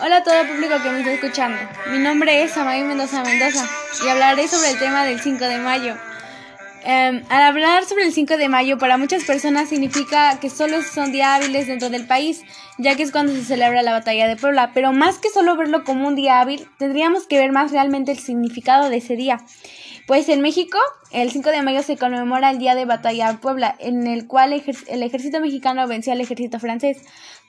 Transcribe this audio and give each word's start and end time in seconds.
Hola 0.00 0.18
a 0.18 0.22
todo 0.22 0.34
el 0.40 0.46
público 0.46 0.74
que 0.80 0.90
me 0.90 1.00
está 1.00 1.12
escuchando. 1.12 1.58
Mi 1.90 1.98
nombre 1.98 2.44
es 2.44 2.56
Amay 2.56 2.84
Mendoza 2.84 3.24
Mendoza 3.24 3.68
y 4.04 4.08
hablaré 4.08 4.46
sobre 4.46 4.70
el 4.70 4.78
tema 4.78 5.04
del 5.04 5.18
5 5.18 5.44
de 5.44 5.58
mayo. 5.58 5.96
Em, 6.84 7.24
al 7.28 7.42
hablar 7.42 7.84
sobre 7.84 8.04
el 8.04 8.12
5 8.12 8.36
de 8.36 8.48
mayo, 8.48 8.78
para 8.78 8.96
muchas 8.96 9.24
personas 9.24 9.68
significa 9.68 10.38
que 10.38 10.50
solo 10.50 10.82
son 10.82 11.10
días 11.10 11.28
hábiles 11.28 11.66
dentro 11.66 11.90
del 11.90 12.06
país, 12.06 12.44
ya 12.78 12.94
que 12.94 13.02
es 13.02 13.10
cuando 13.10 13.32
se 13.32 13.42
celebra 13.42 13.82
la 13.82 13.90
batalla 13.90 14.28
de 14.28 14.36
Puebla. 14.36 14.70
Pero 14.72 14.92
más 14.92 15.18
que 15.18 15.30
solo 15.30 15.56
verlo 15.56 15.82
como 15.82 16.06
un 16.06 16.14
día 16.14 16.40
hábil, 16.40 16.68
tendríamos 16.78 17.26
que 17.26 17.38
ver 17.38 17.50
más 17.50 17.72
realmente 17.72 18.12
el 18.12 18.20
significado 18.20 18.90
de 18.90 18.98
ese 18.98 19.16
día. 19.16 19.40
Pues 20.08 20.30
en 20.30 20.40
México, 20.40 20.78
el 21.10 21.30
5 21.30 21.50
de 21.50 21.60
mayo 21.60 21.82
se 21.82 21.98
conmemora 21.98 22.50
el 22.50 22.56
Día 22.56 22.74
de 22.74 22.86
Batalla 22.86 23.30
de 23.30 23.36
Puebla, 23.36 23.76
en 23.78 24.06
el 24.06 24.26
cual 24.26 24.54
el 24.54 25.02
ejército 25.02 25.38
mexicano 25.38 25.86
venció 25.86 26.14
al 26.14 26.20
ejército 26.22 26.58
francés. 26.58 26.96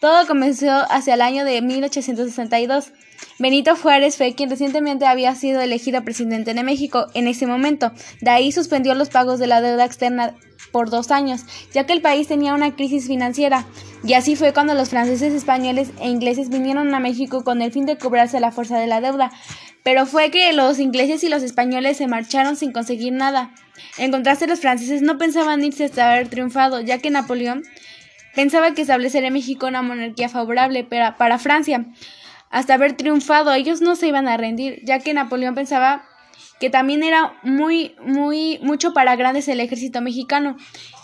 Todo 0.01 0.27
comenzó 0.27 0.69
hacia 0.91 1.13
el 1.13 1.21
año 1.21 1.45
de 1.45 1.61
1862. 1.61 2.91
Benito 3.39 3.77
Juárez 3.77 4.17
fue 4.17 4.35
quien 4.35 4.49
recientemente 4.49 5.05
había 5.05 5.35
sido 5.35 5.61
elegido 5.61 6.03
presidente 6.03 6.53
de 6.53 6.63
México 6.63 7.07
en 7.13 7.29
ese 7.29 7.47
momento. 7.47 7.93
De 8.19 8.31
ahí 8.31 8.51
suspendió 8.51 8.93
los 8.93 9.07
pagos 9.07 9.39
de 9.39 9.47
la 9.47 9.61
deuda 9.61 9.85
externa 9.85 10.35
por 10.71 10.89
dos 10.89 11.11
años, 11.11 11.41
ya 11.73 11.85
que 11.85 11.93
el 11.93 12.01
país 12.01 12.27
tenía 12.27 12.53
una 12.53 12.75
crisis 12.75 13.07
financiera. 13.07 13.65
Y 14.03 14.13
así 14.13 14.35
fue 14.35 14.53
cuando 14.53 14.73
los 14.73 14.89
franceses, 14.89 15.33
españoles 15.33 15.91
e 15.99 16.07
ingleses 16.07 16.49
vinieron 16.49 16.93
a 16.93 16.99
México 16.99 17.43
con 17.43 17.61
el 17.61 17.71
fin 17.71 17.85
de 17.85 17.97
cobrarse 17.97 18.39
la 18.39 18.51
fuerza 18.51 18.77
de 18.77 18.87
la 18.87 19.01
deuda. 19.01 19.31
Pero 19.83 20.05
fue 20.05 20.29
que 20.31 20.51
los 20.53 20.79
ingleses 20.79 21.23
y 21.23 21.29
los 21.29 21.43
españoles 21.43 21.97
se 21.97 22.07
marcharon 22.07 22.55
sin 22.55 22.71
conseguir 22.71 23.13
nada. 23.13 23.51
En 23.97 24.11
contraste, 24.11 24.47
los 24.47 24.59
franceses 24.59 25.01
no 25.01 25.17
pensaban 25.17 25.63
irse 25.63 25.85
hasta 25.85 26.13
haber 26.13 26.29
triunfado, 26.29 26.81
ya 26.81 26.99
que 26.99 27.09
Napoleón 27.09 27.63
pensaba 28.35 28.73
que 28.73 28.81
establecer 28.81 29.23
en 29.23 29.33
México 29.33 29.67
una 29.67 29.81
monarquía 29.81 30.29
favorable 30.29 30.83
para, 30.83 31.15
para 31.17 31.39
Francia. 31.39 31.85
Hasta 32.49 32.73
haber 32.73 32.93
triunfado, 32.93 33.53
ellos 33.53 33.81
no 33.81 33.95
se 33.95 34.07
iban 34.07 34.27
a 34.27 34.37
rendir, 34.37 34.81
ya 34.83 34.99
que 34.99 35.13
Napoleón 35.13 35.55
pensaba 35.55 36.08
que 36.59 36.69
también 36.69 37.03
era 37.03 37.37
muy, 37.43 37.95
muy, 38.05 38.59
mucho 38.61 38.93
para 38.93 39.15
grandes 39.15 39.47
el 39.47 39.59
ejército 39.59 40.01
mexicano. 40.01 40.57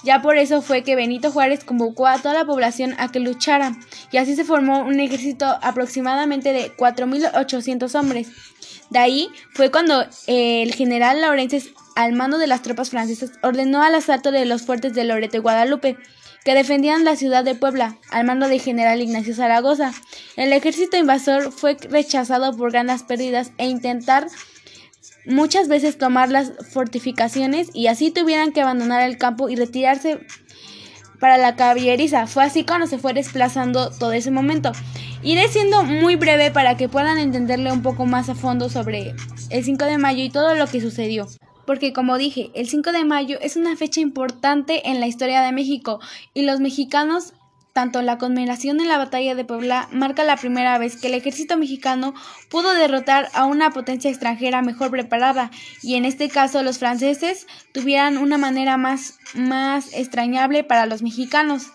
Ya 0.04 0.22
por 0.22 0.38
eso 0.38 0.62
fue 0.62 0.84
que 0.84 0.96
Benito 0.96 1.32
Juárez 1.32 1.64
convocó 1.64 2.08
a 2.08 2.20
toda 2.20 2.34
la 2.34 2.46
población 2.46 2.96
a 2.98 3.12
que 3.12 3.20
luchara, 3.20 3.76
y 4.12 4.18
así 4.18 4.36
se 4.36 4.44
formó 4.44 4.80
un 4.80 5.00
ejército 5.00 5.46
aproximadamente 5.62 6.54
de 6.54 6.76
4.800 6.76 8.00
hombres. 8.00 8.30
De 8.90 9.00
ahí 9.00 9.30
fue 9.54 9.72
cuando 9.72 10.06
el 10.28 10.74
general 10.74 11.22
Laurences, 11.22 11.70
al 11.96 12.14
mando 12.14 12.38
de 12.38 12.48
las 12.48 12.62
tropas 12.62 12.90
francesas, 12.90 13.32
ordenó 13.42 13.82
al 13.82 13.96
asalto 13.96 14.32
de 14.32 14.46
los 14.46 14.62
fuertes 14.64 14.94
de 14.94 15.06
Loreto 15.06 15.38
y 15.38 15.40
Guadalupe, 15.40 15.98
que 16.44 16.54
defendían 16.54 17.04
la 17.04 17.16
ciudad 17.16 17.44
de 17.44 17.56
Puebla, 17.56 17.98
al 18.12 18.26
mando 18.26 18.48
del 18.48 18.62
general 18.62 19.02
Ignacio 19.02 19.34
Zaragoza. 19.34 19.92
El 20.36 20.54
ejército 20.54 20.96
invasor 20.96 21.52
fue 21.52 21.76
rechazado 21.90 22.56
por 22.56 22.72
grandes 22.72 23.02
pérdidas 23.02 23.52
e 23.58 23.66
intentar 23.66 24.28
muchas 25.26 25.68
veces 25.68 25.98
tomar 25.98 26.30
las 26.30 26.52
fortificaciones 26.72 27.70
y 27.74 27.88
así 27.88 28.12
tuvieran 28.12 28.52
que 28.52 28.62
abandonar 28.62 29.02
el 29.02 29.18
campo 29.18 29.50
y 29.50 29.56
retirarse 29.56 30.20
para 31.20 31.38
la 31.38 31.56
caballeriza. 31.56 32.28
Fue 32.28 32.44
así 32.44 32.64
cuando 32.64 32.88
se 32.88 32.98
fue 32.98 33.14
desplazando 33.14 33.90
todo 33.92 34.12
ese 34.12 34.32
momento. 34.32 34.72
Iré 35.24 35.48
siendo 35.48 35.84
muy 35.84 36.16
breve 36.16 36.52
para 36.52 36.78
que 36.78 36.90
puedan 36.90 37.18
entenderle 37.18 37.72
un 37.72 37.82
poco 37.82 38.06
más 38.06 38.30
a 38.30 38.36
fondo 38.36 38.70
sobre 38.70 39.16
el 39.50 39.64
5 39.64 39.86
de 39.86 39.98
mayo 39.98 40.24
y 40.24 40.30
todo 40.30 40.56
lo 40.56 40.68
que 40.68 40.82
sucedió. 40.82 41.28
Porque 41.66 41.94
como 41.94 42.18
dije, 42.18 42.52
el 42.54 42.70
5 42.70 42.92
de 42.92 43.06
mayo 43.06 43.40
es 43.42 43.56
una 43.56 43.76
fecha 43.76 44.02
importante 44.02 44.88
en 44.90 45.00
la 45.00 45.08
historia 45.08 45.42
de 45.42 45.52
México 45.52 46.00
y 46.34 46.44
los 46.44 46.60
mexicanos 46.60 47.34
tanto 47.76 48.02
la 48.02 48.18
conmemoración 48.18 48.80
en 48.80 48.88
la 48.88 48.98
batalla 48.98 49.36
de 49.36 49.44
Puebla 49.44 49.90
marca 49.92 50.24
la 50.24 50.38
primera 50.38 50.78
vez 50.78 50.96
que 50.96 51.08
el 51.08 51.14
ejército 51.14 51.58
mexicano 51.58 52.14
pudo 52.48 52.74
derrotar 52.74 53.28
a 53.34 53.44
una 53.44 53.72
potencia 53.72 54.10
extranjera 54.10 54.62
mejor 54.62 54.92
preparada 54.92 55.52
y 55.84 55.96
en 55.96 56.06
este 56.06 56.30
caso 56.30 56.64
los 56.64 56.78
franceses 56.78 57.48
tuvieran 57.74 58.18
una 58.18 58.38
manera 58.38 58.78
más, 58.78 59.20
más 59.34 59.92
extrañable 59.92 60.64
para 60.64 60.86
los 60.86 61.02
mexicanos. 61.02 61.74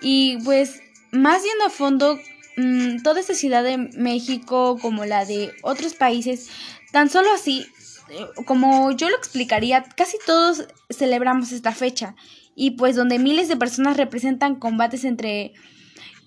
Y 0.00 0.38
pues 0.42 0.80
más 1.10 1.42
yendo 1.42 1.66
a 1.66 1.70
fondo, 1.70 2.18
mm, 2.56 3.02
toda 3.02 3.20
esta 3.20 3.34
ciudad 3.34 3.62
de 3.62 3.76
México 3.76 4.78
como 4.80 5.04
la 5.04 5.26
de 5.26 5.52
otros 5.60 5.92
países, 5.92 6.48
tan 6.92 7.10
solo 7.10 7.30
así, 7.30 7.66
eh, 8.08 8.26
como 8.46 8.90
yo 8.92 9.10
lo 9.10 9.16
explicaría, 9.18 9.82
casi 9.82 10.16
todos 10.24 10.66
celebramos 10.88 11.52
esta 11.52 11.72
fecha 11.72 12.16
y 12.56 12.72
pues 12.72 12.96
donde 12.96 13.20
miles 13.20 13.46
de 13.46 13.56
personas 13.56 13.96
representan 13.96 14.56
combates 14.56 15.04
entre 15.04 15.52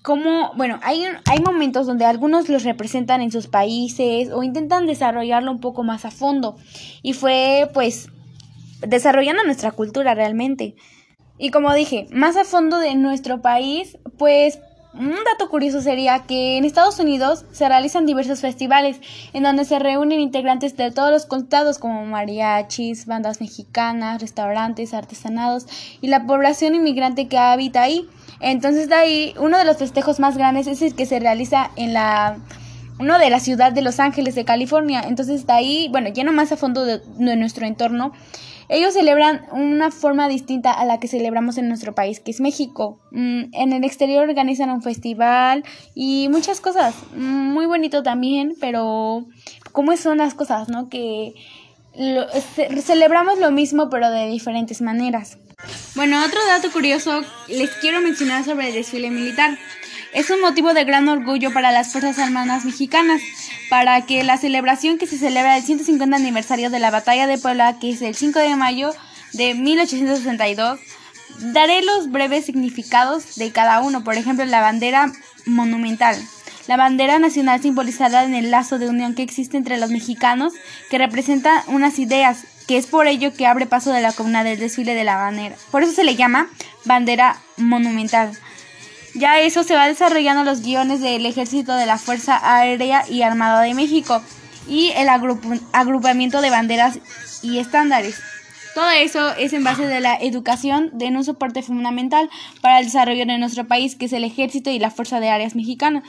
como, 0.01 0.53
bueno, 0.56 0.79
hay, 0.81 1.03
hay 1.25 1.40
momentos 1.41 1.85
donde 1.85 2.06
algunos 2.06 2.47
los 2.47 2.63
representan 2.63 3.22
en 3.22 3.31
sus 3.31 3.47
países 3.47 4.29
o 4.31 4.44
intentan 4.44 4.85
desarrollarlo 4.85 5.51
un 5.51 5.59
poco 5.59 5.84
más 5.84 6.06
a 6.06 6.12
fondo 6.12 6.56
y 7.01 7.12
fue 7.12 7.69
pues 7.73 8.07
desarrollando 8.88 9.44
nuestra 9.44 9.72
cultura 9.72 10.13
realmente. 10.13 10.75
Y 11.38 11.51
como 11.51 11.73
dije, 11.73 12.06
más 12.12 12.38
a 12.38 12.46
fondo 12.46 12.78
de 12.78 12.96
nuestro 12.96 13.41
país, 13.41 13.97
pues 14.17 14.59
un 14.94 15.12
dato 15.12 15.50
curioso 15.50 15.82
sería 15.82 16.24
que 16.24 16.58
en 16.58 16.66
Estados 16.66 17.00
Unidos 17.00 17.46
se 17.52 17.68
realizan 17.68 18.08
diversos 18.08 18.42
festivales 18.42 19.00
en 19.34 19.44
donde 19.44 19.64
se 19.66 19.78
reúnen 19.78 20.20
integrantes 20.20 20.76
de 20.78 20.90
todos 20.92 21.12
los 21.12 21.26
condados 21.28 21.78
como 21.78 22.06
mariachis, 22.06 23.06
bandas 23.06 23.40
mexicanas, 23.40 24.20
restaurantes, 24.20 24.96
artesanados 24.96 25.68
y 26.02 26.08
la 26.08 26.26
población 26.26 26.74
inmigrante 26.74 27.28
que 27.28 27.38
habita 27.38 27.84
ahí. 27.84 28.10
Entonces 28.40 28.90
de 28.90 28.96
ahí 28.96 29.34
uno 29.40 29.60
de 29.60 29.66
los 29.66 29.78
festejos 29.78 30.20
más 30.20 30.38
grandes 30.38 30.66
es 30.66 30.82
el 30.82 30.96
que 30.96 31.06
se 31.06 31.20
realiza 31.20 31.70
en 31.76 31.94
la 31.94 32.38
uno 33.00 33.18
de 33.18 33.30
la 33.30 33.40
ciudad 33.40 33.72
de 33.72 33.82
Los 33.82 34.00
Ángeles 34.00 34.36
de 34.36 34.44
California. 34.44 35.02
Entonces 35.08 35.46
de 35.46 35.54
ahí, 35.54 35.88
bueno, 35.90 36.10
lleno 36.10 36.34
más 36.34 36.52
a 36.52 36.58
fondo 36.58 36.84
de 36.84 37.02
nuestro 37.16 37.66
entorno 37.66 38.12
ellos 38.69 38.94
celebran 38.94 39.46
una 39.52 39.90
forma 39.90 40.30
distinta 40.30 40.72
a 40.72 40.85
la 40.85 41.00
que 41.00 41.07
celebramos 41.07 41.57
en 41.57 41.68
nuestro 41.68 41.96
país, 41.96 42.19
que 42.19 42.30
es 42.30 42.40
México. 42.40 43.00
Mm, 43.12 43.46
en 43.52 43.74
el 43.74 43.84
exterior 43.84 44.30
organizan 44.30 44.69
un 44.69 44.84
festival 44.84 45.63
y 45.96 46.28
muchas 46.30 46.62
cosas. 46.62 46.94
Mm, 47.16 47.52
muy 47.52 47.66
bonito 47.66 48.03
también, 48.03 48.56
pero 48.62 49.25
¿cómo 49.72 49.97
son 49.97 50.19
las 50.19 50.35
cosas, 50.35 50.69
no? 50.69 50.88
Que 50.88 51.34
celebramos 52.84 53.40
lo 53.40 53.50
mismo, 53.50 53.90
pero 53.90 54.12
de 54.12 54.28
diferentes 54.28 54.81
maneras. 54.81 55.40
Bueno, 55.96 56.24
otro 56.24 56.40
dato 56.47 56.72
curioso 56.72 57.22
les 57.47 57.72
quiero 57.72 58.00
mencionar 58.02 58.46
sobre 58.46 58.69
el 58.69 58.75
desfile 58.75 59.09
militar 59.09 59.58
es 60.14 60.30
un 60.30 60.42
motivo 60.42 60.74
de 60.74 60.86
gran 60.86 61.08
orgullo 61.08 61.53
para 61.53 61.72
las 61.72 61.92
Fuerzas 61.92 62.20
Armadas 62.20 62.66
mexicanas, 62.66 63.22
para 63.70 64.02
que 64.06 64.24
la 64.24 64.38
celebración 64.38 64.97
que 64.97 65.08
se 65.08 65.18
celebra 65.18 65.58
el 65.58 65.64
150 65.64 66.16
aniversario 66.16 66.70
de 66.70 66.80
la 66.80 66.92
Batalla 66.92 67.28
de 67.28 67.38
Puebla, 67.38 67.78
que 67.80 67.92
es 67.92 68.02
el 68.02 68.16
5 68.16 68.40
de 68.40 68.56
mayo 68.56 68.92
de 69.34 69.53
1862, 69.53 70.80
daré 71.40 71.84
los 71.84 72.09
breves 72.12 72.46
significados 72.46 73.36
de 73.36 73.52
cada 73.52 73.81
uno, 73.81 74.03
por 74.03 74.16
ejemplo, 74.16 74.46
la 74.46 74.62
bandera 74.62 75.12
monumental. 75.46 76.18
La 76.68 76.78
bandera 76.78 77.18
nacional 77.20 77.62
simbolizada 77.62 78.24
en 78.24 78.36
el 78.36 78.52
lazo 78.52 78.78
de 78.78 78.90
unión 78.90 79.16
que 79.16 79.24
existe 79.24 79.58
entre 79.58 79.78
los 79.78 79.90
mexicanos, 79.90 80.53
que 80.90 80.97
representa 80.97 81.64
unas 81.68 81.97
ideas, 82.00 82.46
que 82.68 82.78
es 82.78 82.86
por 82.86 83.08
ello 83.08 83.34
que 83.34 83.47
abre 83.47 83.66
paso 83.66 83.91
de 83.91 84.02
la 84.02 84.12
comuna 84.12 84.44
del 84.44 84.59
desfile 84.59 84.94
de 84.94 85.03
la 85.03 85.18
bandera. 85.18 85.56
Por 85.72 85.84
eso 85.84 85.94
se 85.94 86.03
le 86.03 86.16
llama 86.16 86.47
bandera 86.86 87.38
monumental. 87.58 88.31
Ya 89.19 89.41
eso 89.41 89.66
se 89.66 89.75
va 89.75 89.85
desarrollando 89.85 90.46
los 90.46 90.62
guiones 90.62 91.02
del 91.02 91.25
Ejército 91.25 91.74
de 91.74 91.85
la 91.85 91.97
Fuerza 91.97 92.40
Aérea 92.41 93.03
y 93.09 93.22
Armada 93.22 93.62
de 93.62 93.74
México 93.74 94.22
y 94.66 94.91
el 94.96 95.09
agrupamiento 95.09 96.40
de 96.40 96.50
banderas 96.50 97.00
y 97.41 97.58
estándares. 97.58 98.22
Todo 98.75 98.90
eso 98.91 99.35
es 99.35 99.52
en 99.52 99.66
base 99.66 99.88
de 99.88 100.00
la 100.00 100.16
educación 100.16 100.91
de 100.94 101.08
un 101.08 101.25
soporte 101.25 101.62
fundamental 101.63 102.29
para 102.62 102.79
el 102.79 102.85
desarrollo 102.85 103.25
de 103.25 103.38
nuestro 103.38 103.68
país, 103.68 103.97
que 103.97 104.06
es 104.06 104.13
el 104.13 104.24
ejército 104.24 104.69
y 104.69 104.79
la 104.79 104.90
Fuerza 104.90 105.19
de 105.19 105.29
Áreas 105.29 105.53
Mexicana, 105.53 106.02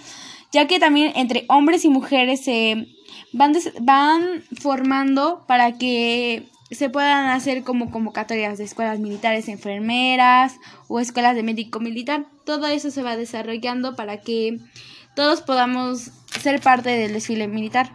ya 0.52 0.68
que 0.68 0.78
también 0.78 1.12
entre 1.16 1.46
hombres 1.48 1.84
y 1.84 1.88
mujeres 1.88 2.44
se 2.44 2.86
van, 3.32 3.54
van 3.80 4.44
formando 4.60 5.42
para 5.48 5.78
que 5.78 6.46
se 6.70 6.90
puedan 6.90 7.28
hacer 7.28 7.62
como 7.64 7.90
convocatorias 7.90 8.58
de 8.58 8.64
escuelas 8.64 8.98
militares, 9.00 9.48
enfermeras 9.48 10.56
o 10.88 11.00
escuelas 11.00 11.34
de 11.34 11.42
médico 11.42 11.80
militar. 11.80 12.26
Todo 12.44 12.66
eso 12.66 12.90
se 12.90 13.02
va 13.02 13.16
desarrollando 13.16 13.96
para 13.96 14.18
que 14.18 14.58
todos 15.14 15.40
podamos 15.42 16.10
ser 16.40 16.60
parte 16.60 16.90
del 16.90 17.12
desfile 17.12 17.48
militar 17.48 17.92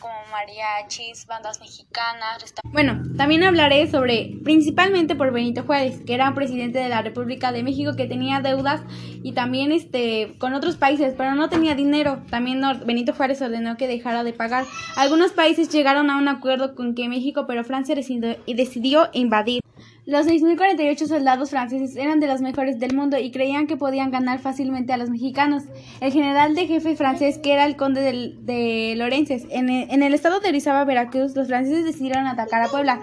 como 0.00 0.14
mariachis, 0.30 1.26
bandas 1.26 1.60
mexicanas. 1.60 2.54
Bueno, 2.64 3.02
también 3.16 3.44
hablaré 3.44 3.90
sobre, 3.90 4.38
principalmente 4.42 5.14
por 5.14 5.32
Benito 5.32 5.62
Juárez, 5.62 6.00
que 6.04 6.14
era 6.14 6.34
presidente 6.34 6.78
de 6.78 6.88
la 6.88 7.02
República 7.02 7.52
de 7.52 7.62
México 7.62 7.94
que 7.96 8.06
tenía 8.06 8.40
deudas 8.40 8.82
y 9.22 9.32
también 9.32 9.72
este 9.72 10.34
con 10.38 10.54
otros 10.54 10.76
países, 10.76 11.14
pero 11.16 11.34
no 11.34 11.48
tenía 11.48 11.74
dinero. 11.74 12.22
También 12.30 12.62
Benito 12.84 13.12
Juárez 13.14 13.40
ordenó 13.42 13.76
que 13.76 13.86
dejara 13.86 14.24
de 14.24 14.32
pagar. 14.32 14.64
Algunos 14.96 15.32
países 15.32 15.68
llegaron 15.68 16.10
a 16.10 16.16
un 16.16 16.28
acuerdo 16.28 16.74
con 16.74 16.94
que 16.94 17.08
México, 17.08 17.44
pero 17.46 17.64
Francia 17.64 17.94
decidió, 17.94 18.36
decidió 18.46 19.08
invadir. 19.12 19.59
Los 20.10 20.26
6.048 20.26 21.06
soldados 21.06 21.50
franceses 21.50 21.94
eran 21.94 22.18
de 22.18 22.26
los 22.26 22.40
mejores 22.40 22.80
del 22.80 22.96
mundo 22.96 23.16
y 23.16 23.30
creían 23.30 23.68
que 23.68 23.76
podían 23.76 24.10
ganar 24.10 24.40
fácilmente 24.40 24.92
a 24.92 24.96
los 24.96 25.08
mexicanos. 25.08 25.62
El 26.00 26.10
general 26.10 26.56
de 26.56 26.66
jefe 26.66 26.96
francés, 26.96 27.38
que 27.38 27.52
era 27.52 27.64
el 27.64 27.76
conde 27.76 28.00
de, 28.00 28.34
de 28.40 28.96
Lorences, 28.96 29.46
en 29.50 29.70
el, 29.70 29.88
en 29.88 30.02
el 30.02 30.12
estado 30.12 30.40
de 30.40 30.48
Orizaba, 30.48 30.84
Veracruz, 30.84 31.36
los 31.36 31.46
franceses 31.46 31.84
decidieron 31.84 32.26
atacar 32.26 32.60
a 32.60 32.66
Puebla. 32.66 33.02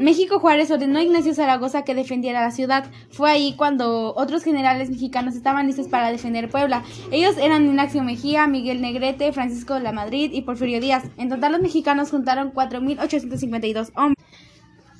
México 0.00 0.40
Juárez 0.40 0.68
ordenó 0.72 0.98
a 0.98 1.04
Ignacio 1.04 1.32
Zaragoza 1.32 1.84
que 1.84 1.94
defendiera 1.94 2.40
la 2.40 2.50
ciudad. 2.50 2.90
Fue 3.10 3.30
ahí 3.30 3.54
cuando 3.56 4.12
otros 4.16 4.42
generales 4.42 4.90
mexicanos 4.90 5.36
estaban 5.36 5.68
listos 5.68 5.86
para 5.86 6.10
defender 6.10 6.50
Puebla. 6.50 6.82
Ellos 7.12 7.36
eran 7.38 7.66
Ignacio 7.66 8.02
Mejía, 8.02 8.48
Miguel 8.48 8.80
Negrete, 8.80 9.32
Francisco 9.32 9.74
de 9.74 9.80
la 9.80 9.92
Madrid 9.92 10.32
y 10.32 10.42
Porfirio 10.42 10.80
Díaz. 10.80 11.04
En 11.18 11.28
total 11.28 11.52
los 11.52 11.60
mexicanos 11.60 12.10
juntaron 12.10 12.52
4.852 12.52 13.92
hombres. 13.94 14.16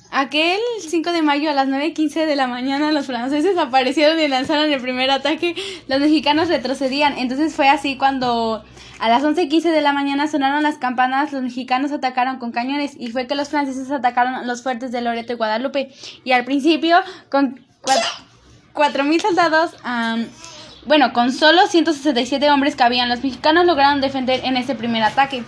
Aquel 0.09 0.59
5 0.79 1.11
de 1.11 1.21
mayo 1.21 1.49
a 1.49 1.53
las 1.53 1.67
9.15 1.67 2.25
de 2.25 2.35
la 2.35 2.47
mañana 2.47 2.91
los 2.91 3.05
franceses 3.05 3.57
aparecieron 3.57 4.19
y 4.19 4.27
lanzaron 4.27 4.71
el 4.71 4.81
primer 4.81 5.11
ataque. 5.11 5.55
Los 5.87 5.99
mexicanos 5.99 6.47
retrocedían. 6.47 7.17
Entonces 7.17 7.53
fue 7.53 7.69
así 7.69 7.97
cuando 7.97 8.63
a 8.99 9.09
las 9.09 9.23
11.15 9.23 9.71
de 9.71 9.81
la 9.81 9.93
mañana 9.93 10.27
sonaron 10.27 10.63
las 10.63 10.77
campanas, 10.77 11.33
los 11.33 11.43
mexicanos 11.43 11.91
atacaron 11.91 12.39
con 12.39 12.51
cañones 12.51 12.95
y 12.97 13.07
fue 13.07 13.27
que 13.27 13.35
los 13.35 13.49
franceses 13.49 13.91
atacaron 13.91 14.47
los 14.47 14.63
fuertes 14.63 14.91
de 14.91 15.01
Loreto 15.01 15.33
y 15.33 15.35
Guadalupe. 15.35 15.91
Y 16.23 16.31
al 16.31 16.45
principio 16.45 16.97
con 17.29 17.59
4.000 18.73 19.21
soldados... 19.21 19.75
bueno, 20.85 21.11
con 21.11 21.33
solo 21.33 21.67
167 21.67 22.49
hombres 22.49 22.77
que 22.77 22.83
habían, 22.83 23.09
los 23.09 23.21
mexicanos 23.21 23.65
lograron 23.65 23.99
defender 23.99 24.39
en 24.45 24.55
ese 24.55 24.73
primer 24.73 25.03
ataque. 25.03 25.43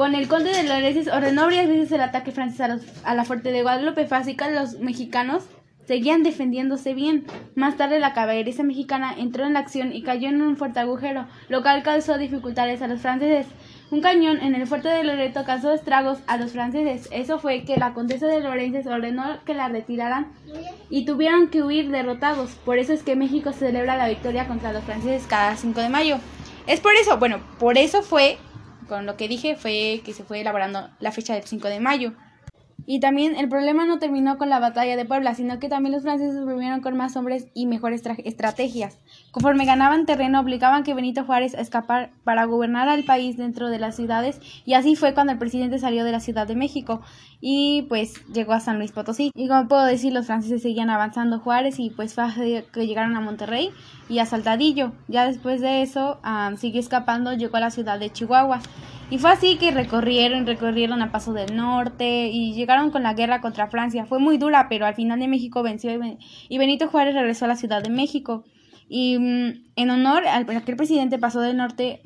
Con 0.00 0.14
el 0.14 0.28
conde 0.28 0.50
de 0.50 0.62
Loreces 0.62 1.08
ordenó 1.08 1.42
varias 1.42 1.68
veces 1.68 1.92
el 1.92 2.00
ataque 2.00 2.32
francés 2.32 2.80
a, 3.04 3.14
la 3.14 3.26
fuerte 3.26 3.52
de 3.52 3.60
Guadalupe. 3.60 4.06
Fue 4.06 4.22
los 4.50 4.78
mexicanos 4.78 5.44
seguían 5.86 6.22
defendiéndose 6.22 6.94
bien. 6.94 7.26
Más 7.54 7.76
tarde 7.76 8.00
la 8.00 8.14
caballería 8.14 8.64
mexicana 8.64 9.14
entró 9.18 9.44
en 9.44 9.52
la 9.52 9.58
acción 9.58 9.92
y 9.92 10.02
cayó 10.02 10.30
en 10.30 10.40
un 10.40 10.56
fuerte 10.56 10.80
agujero, 10.80 11.26
lo 11.50 11.60
cual 11.60 11.82
causó 11.82 12.16
dificultades 12.16 12.80
a 12.80 12.88
los 12.88 13.02
franceses. 13.02 13.46
Un 13.90 14.00
cañón 14.00 14.38
en 14.40 14.54
el 14.54 14.66
fuerte 14.66 14.88
de 14.88 15.04
Loreto 15.04 15.44
causó 15.44 15.70
estragos 15.70 16.20
a 16.26 16.38
los 16.38 16.52
franceses. 16.52 17.06
Eso 17.12 17.38
fue 17.38 17.64
que 17.64 17.76
la 17.76 17.92
condesa 17.92 18.26
de 18.26 18.40
Lorences 18.40 18.86
ordenó 18.86 19.44
que 19.44 19.52
la 19.52 19.68
retiraran 19.68 20.28
y 20.88 21.04
tuvieron 21.04 21.48
que 21.48 21.62
huir 21.62 21.90
derrotados. 21.90 22.52
Por 22.64 22.78
eso 22.78 22.94
es 22.94 23.02
que 23.02 23.16
México 23.16 23.52
celebra 23.52 23.98
la 23.98 24.08
victoria 24.08 24.48
contra 24.48 24.72
los 24.72 24.82
franceses 24.82 25.26
cada 25.26 25.56
5 25.56 25.78
de 25.78 25.90
mayo. 25.90 26.16
Es 26.66 26.80
por 26.80 26.94
eso, 26.94 27.18
bueno, 27.18 27.40
por 27.58 27.76
eso 27.76 28.02
fue 28.02 28.38
con 28.90 29.06
lo 29.06 29.16
que 29.16 29.28
dije 29.28 29.54
fue 29.56 30.02
que 30.04 30.12
se 30.12 30.24
fue 30.24 30.40
elaborando 30.40 30.90
la 30.98 31.12
fecha 31.12 31.34
del 31.34 31.44
5 31.44 31.68
de 31.68 31.80
mayo. 31.80 32.12
Y 32.86 33.00
también 33.00 33.36
el 33.36 33.48
problema 33.48 33.84
no 33.86 33.98
terminó 33.98 34.38
con 34.38 34.48
la 34.48 34.58
batalla 34.58 34.96
de 34.96 35.04
Puebla, 35.04 35.34
sino 35.34 35.58
que 35.58 35.68
también 35.68 35.92
los 35.92 36.02
franceses 36.02 36.44
volvieron 36.44 36.80
con 36.80 36.96
más 36.96 37.16
hombres 37.16 37.48
y 37.54 37.66
mejores 37.66 38.02
estrategias. 38.24 38.98
Conforme 39.30 39.64
ganaban 39.64 40.06
terreno, 40.06 40.40
obligaban 40.40 40.82
que 40.82 40.94
Benito 40.94 41.24
Juárez 41.24 41.54
a 41.54 41.60
escapar 41.60 42.10
para 42.24 42.44
gobernar 42.44 42.88
al 42.88 43.04
país 43.04 43.36
dentro 43.36 43.68
de 43.68 43.78
las 43.78 43.96
ciudades, 43.96 44.40
y 44.64 44.74
así 44.74 44.96
fue 44.96 45.14
cuando 45.14 45.32
el 45.32 45.38
presidente 45.38 45.78
salió 45.78 46.04
de 46.04 46.12
la 46.12 46.20
Ciudad 46.20 46.46
de 46.46 46.56
México 46.56 47.00
y 47.40 47.86
pues 47.88 48.26
llegó 48.26 48.52
a 48.52 48.60
San 48.60 48.78
Luis 48.78 48.92
Potosí. 48.92 49.30
Y 49.34 49.48
como 49.48 49.68
puedo 49.68 49.84
decir, 49.84 50.12
los 50.12 50.26
franceses 50.26 50.62
seguían 50.62 50.90
avanzando 50.90 51.38
Juárez 51.38 51.78
y 51.78 51.90
pues 51.90 52.14
fue 52.14 52.64
que 52.72 52.86
llegaron 52.86 53.16
a 53.16 53.20
Monterrey 53.20 53.70
y 54.08 54.18
a 54.18 54.26
Saltadillo. 54.26 54.92
Ya 55.08 55.26
después 55.26 55.60
de 55.60 55.82
eso, 55.82 56.20
um, 56.24 56.56
siguió 56.56 56.80
escapando, 56.80 57.32
llegó 57.32 57.56
a 57.56 57.60
la 57.60 57.70
ciudad 57.70 57.98
de 57.98 58.10
Chihuahua. 58.10 58.60
Y 59.10 59.18
fue 59.18 59.32
así 59.32 59.56
que 59.56 59.72
recorrieron, 59.72 60.46
recorrieron 60.46 61.02
a 61.02 61.10
Paso 61.10 61.32
del 61.32 61.56
Norte 61.56 62.28
y 62.28 62.54
llegaron 62.54 62.92
con 62.92 63.02
la 63.02 63.14
guerra 63.14 63.40
contra 63.40 63.66
Francia. 63.66 64.06
Fue 64.06 64.20
muy 64.20 64.38
dura, 64.38 64.68
pero 64.68 64.86
al 64.86 64.94
final 64.94 65.18
de 65.18 65.26
México 65.26 65.64
venció 65.64 65.90
y 66.48 66.58
Benito 66.58 66.86
Juárez 66.86 67.14
regresó 67.14 67.46
a 67.46 67.48
la 67.48 67.56
Ciudad 67.56 67.82
de 67.82 67.90
México. 67.90 68.44
Y 68.88 69.18
mm, 69.18 69.72
en 69.74 69.90
honor 69.90 70.26
al 70.26 70.48
aquel 70.56 70.76
presidente 70.76 71.18
Paso 71.18 71.40
del 71.40 71.56
Norte, 71.56 72.02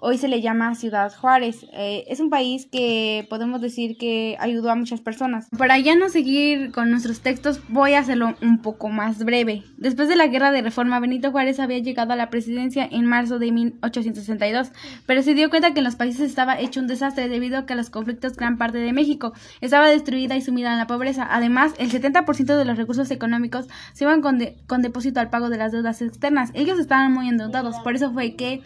Hoy 0.00 0.16
se 0.16 0.28
le 0.28 0.40
llama 0.40 0.76
Ciudad 0.76 1.12
Juárez. 1.12 1.66
Eh, 1.72 2.04
es 2.06 2.20
un 2.20 2.30
país 2.30 2.68
que 2.70 3.26
podemos 3.28 3.60
decir 3.60 3.98
que 3.98 4.36
ayudó 4.38 4.70
a 4.70 4.76
muchas 4.76 5.00
personas. 5.00 5.48
Para 5.58 5.76
ya 5.80 5.96
no 5.96 6.08
seguir 6.08 6.70
con 6.70 6.92
nuestros 6.92 7.18
textos, 7.18 7.60
voy 7.68 7.94
a 7.94 7.98
hacerlo 7.98 8.36
un 8.40 8.62
poco 8.62 8.90
más 8.90 9.24
breve. 9.24 9.64
Después 9.76 10.08
de 10.08 10.14
la 10.14 10.28
Guerra 10.28 10.52
de 10.52 10.62
Reforma, 10.62 11.00
Benito 11.00 11.32
Juárez 11.32 11.58
había 11.58 11.80
llegado 11.80 12.12
a 12.12 12.16
la 12.16 12.30
presidencia 12.30 12.88
en 12.88 13.06
marzo 13.06 13.40
de 13.40 13.50
1862, 13.50 14.70
pero 15.04 15.22
se 15.22 15.34
dio 15.34 15.50
cuenta 15.50 15.74
que 15.74 15.80
en 15.80 15.84
los 15.84 15.96
países 15.96 16.30
estaba 16.30 16.60
hecho 16.60 16.78
un 16.78 16.86
desastre 16.86 17.28
debido 17.28 17.58
a 17.58 17.66
que 17.66 17.74
los 17.74 17.90
conflictos 17.90 18.36
gran 18.36 18.56
parte 18.56 18.78
de 18.78 18.92
México 18.92 19.32
estaba 19.60 19.88
destruida 19.88 20.36
y 20.36 20.42
sumida 20.42 20.70
en 20.70 20.78
la 20.78 20.86
pobreza. 20.86 21.26
Además, 21.28 21.74
el 21.78 21.90
70% 21.90 22.56
de 22.56 22.64
los 22.64 22.78
recursos 22.78 23.10
económicos 23.10 23.66
se 23.94 24.04
iban 24.04 24.20
con, 24.20 24.38
con 24.68 24.80
depósito 24.80 25.18
al 25.18 25.28
pago 25.28 25.50
de 25.50 25.58
las 25.58 25.72
deudas 25.72 26.02
externas. 26.02 26.52
Ellos 26.54 26.78
estaban 26.78 27.12
muy 27.12 27.28
endeudados, 27.28 27.74
por 27.80 27.96
eso 27.96 28.12
fue 28.12 28.36
que 28.36 28.62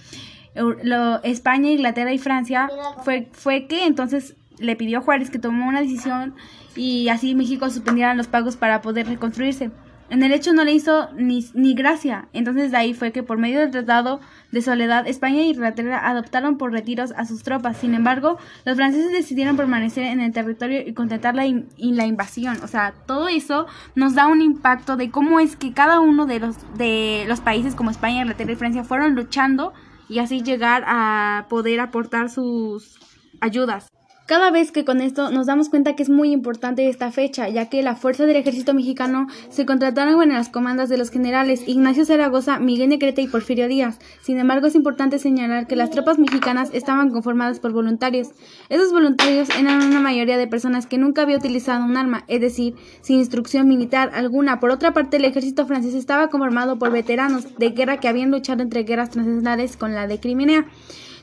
lo, 0.54 1.22
España, 1.22 1.70
Inglaterra 1.70 2.12
y 2.12 2.19
Francia, 2.19 2.69
fue, 3.04 3.28
fue 3.32 3.66
que 3.66 3.87
entonces 3.87 4.37
le 4.58 4.76
pidió 4.76 5.00
Juárez 5.00 5.31
que 5.31 5.38
tomó 5.38 5.69
una 5.69 5.81
decisión 5.81 6.34
y 6.76 7.08
así 7.08 7.34
México 7.34 7.69
suspendiera 7.70 8.14
los 8.14 8.28
pagos 8.28 8.56
para 8.56 8.81
poder 8.81 9.06
reconstruirse. 9.06 9.70
En 10.10 10.22
el 10.22 10.32
hecho 10.32 10.52
no 10.52 10.62
le 10.62 10.72
hizo 10.72 11.08
ni, 11.14 11.46
ni 11.54 11.72
gracia. 11.72 12.28
Entonces 12.34 12.70
de 12.70 12.76
ahí 12.76 12.93
fue 12.93 13.12
que 13.12 13.22
por 13.22 13.38
medio 13.38 13.60
del 13.60 13.70
Tratado 13.70 14.20
de 14.50 14.60
Soledad, 14.60 15.08
España 15.08 15.40
e 15.40 15.46
Inglaterra 15.46 16.06
adoptaron 16.06 16.58
por 16.58 16.70
retiros 16.70 17.12
a 17.16 17.25
sus 17.25 17.43
tropas. 17.43 17.78
Sin 17.78 17.94
embargo, 17.94 18.37
los 18.66 18.76
franceses 18.76 19.10
decidieron 19.10 19.56
permanecer 19.56 20.04
en 20.04 20.20
el 20.20 20.32
territorio 20.32 20.82
y 20.87 20.93
contentar 20.93 21.34
la, 21.34 21.44
la 21.78 22.06
invasión. 22.06 22.58
O 22.62 22.69
sea, 22.69 22.93
todo 23.06 23.28
eso 23.28 23.66
nos 23.94 24.14
da 24.14 24.26
un 24.26 24.43
impacto 24.43 24.99
de 24.99 25.10
cómo 25.10 25.40
es 25.40 25.56
que 25.56 25.72
cada 25.72 26.00
uno 26.00 26.26
de 26.26 26.40
los, 26.40 26.56
de 26.76 27.25
los 27.26 27.40
países 27.40 27.75
como 27.75 27.90
España, 27.90 28.20
Inglaterra 28.20 28.52
y 28.52 28.56
Francia 28.56 28.84
fueron 28.84 29.14
luchando 29.14 29.72
y 30.12 30.19
así 30.19 30.43
llegar 30.43 30.85
a 30.87 31.47
poder 31.49 31.81
aportar 31.81 32.29
sus 32.29 32.99
ayudas. 33.41 33.88
Cada 34.32 34.50
vez 34.50 34.73
que 34.73 34.87
con 34.87 35.02
esto 35.02 35.31
nos 35.31 35.44
damos 35.44 35.69
cuenta 35.69 35.94
que 35.94 36.02
es 36.02 36.08
muy 36.08 36.32
importante 36.32 36.88
esta 36.88 37.12
fecha, 37.12 37.50
ya 37.50 37.69
que 37.69 37.82
la 37.82 37.96
fuerza 37.96 38.25
del 38.25 38.37
ejército 38.37 38.73
mexicano 38.73 39.26
se 39.50 39.67
contrataron 39.67 40.23
en 40.23 40.31
las 40.31 40.49
comandas 40.49 40.88
de 40.88 40.96
los 40.96 41.11
generales 41.11 41.64
Ignacio 41.67 42.06
Zaragoza, 42.06 42.58
Miguel 42.58 42.88
Negrete 42.88 43.20
y 43.20 43.26
Porfirio 43.26 43.69
Díaz. 43.69 43.99
Sin 44.23 44.38
embargo, 44.38 44.67
es 44.69 44.75
importante 44.75 45.19
señalar 45.19 45.67
que 45.67 45.76
las 45.76 45.90
tropas 45.90 46.19
mexicanas 46.19 46.70
estaban 46.73 47.11
conformadas 47.11 47.61
por 47.61 47.75
voluntarios. 47.75 48.29
Esos 48.70 48.90
voluntarios 48.90 49.50
eran 49.50 49.82
una 49.82 50.00
mayoría 50.00 50.38
de 50.38 50.49
personas 50.49 50.87
que 50.87 50.96
nunca 50.96 51.20
había 51.20 51.37
utilizado 51.37 51.85
un 51.85 51.99
arma, 51.99 52.25
es 52.26 52.40
decir, 52.40 52.75
sin 53.02 53.19
instrucción 53.19 53.69
militar 53.69 54.12
alguna. 54.14 54.61
Por 54.61 54.70
otra 54.70 54.94
parte, 54.94 55.19
el 55.19 55.26
ejército 55.26 55.67
francés 55.67 55.93
estaba 55.93 56.28
conformado 56.28 56.78
por 56.78 56.90
veteranos 56.90 57.58
de 57.58 57.69
guerra 57.69 57.99
que 57.99 58.08
habían 58.08 58.31
luchado 58.31 58.62
entre 58.62 58.85
guerras 58.85 59.11
transnacionales 59.11 59.76
con 59.76 59.93
la 59.93 60.06
de 60.06 60.20
Crimea. 60.20 60.64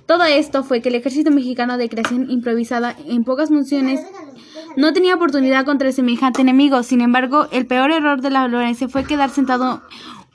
Todo 0.10 0.24
esto 0.24 0.64
fue 0.64 0.82
que 0.82 0.90
el 0.90 0.96
ejército 0.96 1.30
mexicano 1.30 1.78
de 1.78 1.88
creación 1.88 2.32
improvisada 2.32 2.96
en 3.06 3.24
pocas 3.24 3.50
funciones 3.50 4.02
no 4.76 4.92
tenía 4.92 5.14
oportunidad 5.14 5.66
contra 5.66 5.92
semejante 5.92 6.42
enemigo. 6.42 6.82
Sin 6.82 7.02
embargo, 7.02 7.48
el 7.52 7.68
peor 7.68 7.92
error 7.92 8.20
de 8.20 8.32
la 8.32 8.48
Lorense 8.48 8.88
fue 8.88 9.04
quedar 9.04 9.30
sentado 9.30 9.84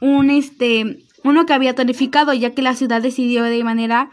un 0.01 0.31
este 0.31 1.05
uno 1.25 1.45
que 1.45 1.55
había 1.55 1.75
tonificado, 1.75 2.33
ya 2.35 2.55
que 2.55 2.63
la 2.63 2.77
ciudad 2.77 3.03
decidió 3.03 3.43
de 3.43 3.65
manera 3.65 4.11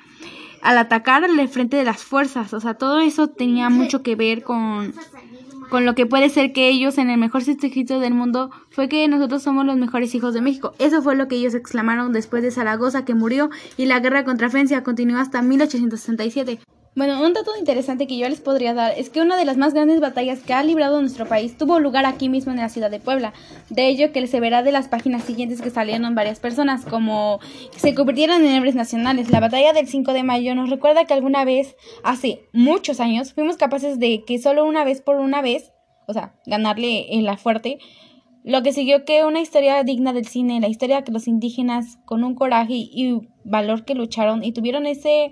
al 0.64 0.80
atacar 0.80 1.24
al 1.24 1.48
frente 1.48 1.78
de 1.78 1.84
las 1.84 2.04
fuerzas. 2.04 2.56
O 2.56 2.60
sea, 2.60 2.74
todo 2.74 3.00
eso 3.00 3.28
tenía 3.28 3.70
mucho 3.70 4.02
que 4.02 4.16
ver 4.16 4.42
con 4.42 4.96
con 5.72 5.86
lo 5.86 5.96
que 5.96 6.06
puede 6.06 6.28
ser 6.30 6.52
que 6.52 6.68
ellos 6.68 6.98
en 6.98 7.10
el 7.10 7.18
mejor 7.18 7.44
ejército 7.44 8.02
del 8.02 8.14
mundo 8.14 8.52
fue 8.72 8.90
que 8.90 9.08
nosotros 9.08 9.42
somos 9.42 9.66
los 9.66 9.78
mejores 9.78 10.14
hijos 10.14 10.34
de 10.34 10.42
México. 10.42 10.74
Eso 10.80 11.02
fue 11.02 11.16
lo 11.16 11.30
que 11.30 11.38
ellos 11.38 11.56
exclamaron 11.56 12.12
después 12.12 12.44
de 12.44 12.52
Zaragoza 12.52 13.06
que 13.06 13.16
murió 13.16 13.50
y 13.78 13.86
la 13.86 14.02
guerra 14.02 14.26
contra 14.26 14.50
Francia 14.50 14.84
continuó 14.84 15.18
hasta 15.20 15.42
1867. 15.42 16.60
Bueno, 16.94 17.24
un 17.26 17.32
dato 17.32 17.52
interesante 17.58 18.06
que 18.06 18.18
yo 18.18 18.28
les 18.28 18.42
podría 18.42 18.74
dar 18.74 18.94
es 18.98 19.10
que 19.10 19.22
una 19.22 19.38
de 19.38 19.46
las 19.46 19.56
más 19.56 19.74
grandes 19.74 20.02
batallas 20.02 20.40
que 20.40 20.52
ha 20.52 20.62
librado 20.62 21.00
nuestro 21.00 21.26
país 21.26 21.58
tuvo 21.58 21.80
lugar 21.80 22.06
aquí 22.06 22.28
mismo 22.28 22.52
en 22.52 22.58
la 22.58 22.68
ciudad 22.68 22.92
de 22.92 23.00
Puebla. 23.00 23.32
De 23.70 23.88
ello 23.88 24.12
que 24.12 24.28
se 24.28 24.42
verá 24.42 24.62
de 24.62 24.74
las 24.74 24.90
páginas 24.90 25.24
siguientes 25.24 25.62
que 25.62 25.70
salieron 25.70 26.16
varias 26.16 26.42
personas, 26.42 26.84
como 26.84 27.40
se 27.78 27.96
convirtieron 27.96 28.42
en 28.42 28.52
héroes 28.52 28.76
nacionales. 28.76 29.32
La 29.32 29.40
batalla 29.40 29.72
del 29.72 29.88
5 29.88 30.12
de 30.12 30.24
mayo 30.24 30.54
nos 30.54 30.70
recuerda 30.70 31.06
que 31.06 31.14
alguna 31.14 31.46
vez, 31.46 31.78
hace 32.04 32.50
muchos 32.52 33.00
años, 33.00 33.32
fuimos 33.32 33.56
capaces 33.56 33.98
de 33.98 34.26
que 34.26 34.38
solo 34.38 34.66
una 34.66 34.84
vez 34.84 35.00
por 35.00 35.16
una 35.16 35.42
vez, 35.42 35.72
o 36.10 36.14
sea, 36.14 36.36
ganarle 36.46 37.16
en 37.16 37.24
la 37.24 37.38
fuerte, 37.38 37.80
lo 38.44 38.64
que 38.64 38.74
siguió 38.74 39.06
que 39.06 39.24
una 39.24 39.40
historia 39.40 39.82
digna 39.86 40.12
del 40.12 40.28
cine, 40.28 40.60
la 40.60 40.68
historia 40.68 41.04
que 41.06 41.14
los 41.14 41.30
indígenas 41.30 42.00
con 42.04 42.26
un 42.26 42.36
coraje 42.36 42.74
y 42.74 43.22
valor 43.46 43.86
que 43.86 43.96
lucharon 43.96 44.44
y 44.44 44.52
tuvieron 44.52 44.86
ese 44.86 45.32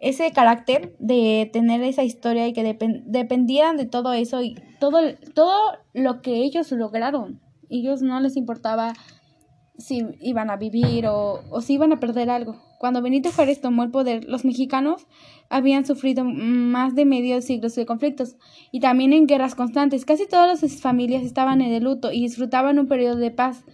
ese 0.00 0.30
carácter 0.32 0.94
de 0.98 1.48
tener 1.52 1.82
esa 1.82 2.04
historia 2.04 2.46
y 2.46 2.52
que 2.52 2.76
dependieran 3.06 3.76
de 3.76 3.86
todo 3.86 4.12
eso 4.12 4.42
y 4.42 4.56
todo, 4.78 4.98
todo 5.34 5.54
lo 5.92 6.22
que 6.22 6.36
ellos 6.36 6.70
lograron. 6.72 7.40
Ellos 7.70 8.02
no 8.02 8.20
les 8.20 8.36
importaba 8.36 8.92
si 9.78 10.06
iban 10.20 10.50
a 10.50 10.56
vivir 10.56 11.06
o, 11.06 11.40
o 11.50 11.60
si 11.60 11.74
iban 11.74 11.92
a 11.92 12.00
perder 12.00 12.30
algo. 12.30 12.56
Cuando 12.78 13.00
Benito 13.00 13.32
Juárez 13.32 13.60
tomó 13.60 13.82
el 13.82 13.90
poder, 13.90 14.24
los 14.24 14.44
mexicanos 14.44 15.06
habían 15.48 15.86
sufrido 15.86 16.24
más 16.24 16.94
de 16.94 17.04
medio 17.04 17.40
siglo 17.40 17.68
de 17.68 17.86
conflictos 17.86 18.36
y 18.72 18.80
también 18.80 19.12
en 19.12 19.26
guerras 19.26 19.54
constantes. 19.54 20.04
Casi 20.04 20.28
todas 20.28 20.62
las 20.62 20.80
familias 20.80 21.22
estaban 21.22 21.60
en 21.62 21.72
el 21.72 21.84
luto 21.84 22.12
y 22.12 22.20
disfrutaban 22.20 22.78
un 22.78 22.86
periodo 22.86 23.16
de 23.16 23.30
paz. 23.30 23.64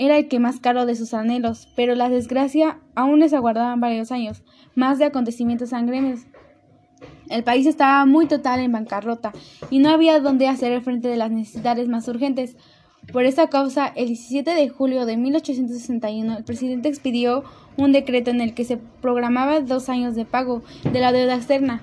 Era 0.00 0.16
el 0.16 0.28
que 0.28 0.38
más 0.38 0.60
caro 0.60 0.86
de 0.86 0.94
sus 0.94 1.12
anhelos, 1.12 1.68
pero 1.74 1.96
la 1.96 2.08
desgracia 2.08 2.78
aún 2.94 3.18
les 3.18 3.34
aguardaban 3.34 3.80
varios 3.80 4.12
años, 4.12 4.44
más 4.76 5.00
de 5.00 5.06
acontecimientos 5.06 5.70
sangrientos. 5.70 6.24
El 7.28 7.42
país 7.42 7.66
estaba 7.66 8.06
muy 8.06 8.26
total 8.26 8.60
en 8.60 8.70
bancarrota 8.70 9.32
y 9.70 9.80
no 9.80 9.90
había 9.90 10.20
dónde 10.20 10.46
hacer 10.46 10.80
frente 10.82 11.08
de 11.08 11.16
las 11.16 11.32
necesidades 11.32 11.88
más 11.88 12.06
urgentes. 12.06 12.56
Por 13.12 13.24
esta 13.24 13.48
causa, 13.48 13.88
el 13.88 14.06
17 14.06 14.54
de 14.54 14.68
julio 14.68 15.04
de 15.04 15.16
1861, 15.16 16.38
el 16.38 16.44
presidente 16.44 16.88
expidió 16.88 17.42
un 17.76 17.90
decreto 17.90 18.30
en 18.30 18.40
el 18.40 18.54
que 18.54 18.64
se 18.64 18.76
programaba 18.76 19.60
dos 19.60 19.88
años 19.88 20.14
de 20.14 20.24
pago 20.24 20.62
de 20.84 21.00
la 21.00 21.10
deuda 21.10 21.34
externa. 21.34 21.82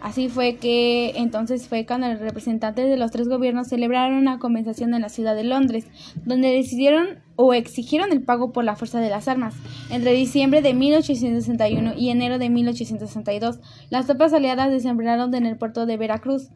Así 0.00 0.28
fue 0.28 0.56
que 0.56 1.14
entonces 1.16 1.66
fue 1.66 1.86
cuando 1.86 2.08
los 2.08 2.20
representantes 2.20 2.88
de 2.88 2.96
los 2.96 3.10
tres 3.10 3.28
gobiernos 3.28 3.66
celebraron 3.66 4.16
una 4.16 4.38
conversación 4.38 4.94
en 4.94 5.02
la 5.02 5.08
ciudad 5.08 5.34
de 5.34 5.42
Londres, 5.42 5.86
donde 6.24 6.52
decidieron 6.52 7.26
o 7.40 7.54
exigieron 7.54 8.10
el 8.10 8.20
pago 8.20 8.50
por 8.52 8.64
la 8.64 8.74
fuerza 8.74 8.98
de 8.98 9.10
las 9.10 9.28
armas. 9.28 9.54
Entre 9.90 10.10
diciembre 10.10 10.60
de 10.60 10.74
1861 10.74 11.94
y 11.96 12.10
enero 12.10 12.36
de 12.36 12.50
1862, 12.50 13.60
las 13.90 14.06
tropas 14.06 14.32
aliadas 14.32 14.72
desembarcaron 14.72 15.32
en 15.36 15.46
el 15.46 15.56
puerto 15.56 15.86
de 15.86 15.96
Veracruz. 15.96 16.48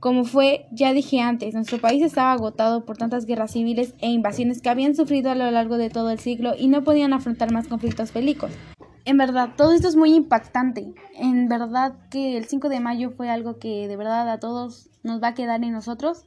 Como 0.00 0.24
fue, 0.24 0.66
ya 0.70 0.92
dije 0.92 1.20
antes, 1.20 1.54
nuestro 1.54 1.78
país 1.78 2.02
estaba 2.02 2.32
agotado 2.32 2.84
por 2.84 2.98
tantas 2.98 3.24
guerras 3.24 3.52
civiles 3.52 3.94
e 4.00 4.10
invasiones 4.10 4.60
que 4.60 4.68
habían 4.68 4.94
sufrido 4.94 5.30
a 5.30 5.34
lo 5.34 5.50
largo 5.50 5.78
de 5.78 5.88
todo 5.88 6.10
el 6.10 6.18
siglo 6.18 6.52
y 6.58 6.68
no 6.68 6.84
podían 6.84 7.14
afrontar 7.14 7.50
más 7.50 7.66
conflictos 7.66 8.12
bélicos. 8.12 8.52
En 9.06 9.16
verdad, 9.16 9.54
todo 9.56 9.72
esto 9.72 9.88
es 9.88 9.96
muy 9.96 10.14
impactante. 10.14 10.92
En 11.14 11.48
verdad 11.48 11.94
que 12.10 12.36
el 12.36 12.44
5 12.44 12.68
de 12.68 12.80
mayo 12.80 13.12
fue 13.12 13.30
algo 13.30 13.58
que 13.58 13.88
de 13.88 13.96
verdad 13.96 14.28
a 14.28 14.40
todos 14.40 14.90
nos 15.02 15.22
va 15.22 15.28
a 15.28 15.34
quedar 15.34 15.64
en 15.64 15.72
nosotros 15.72 16.26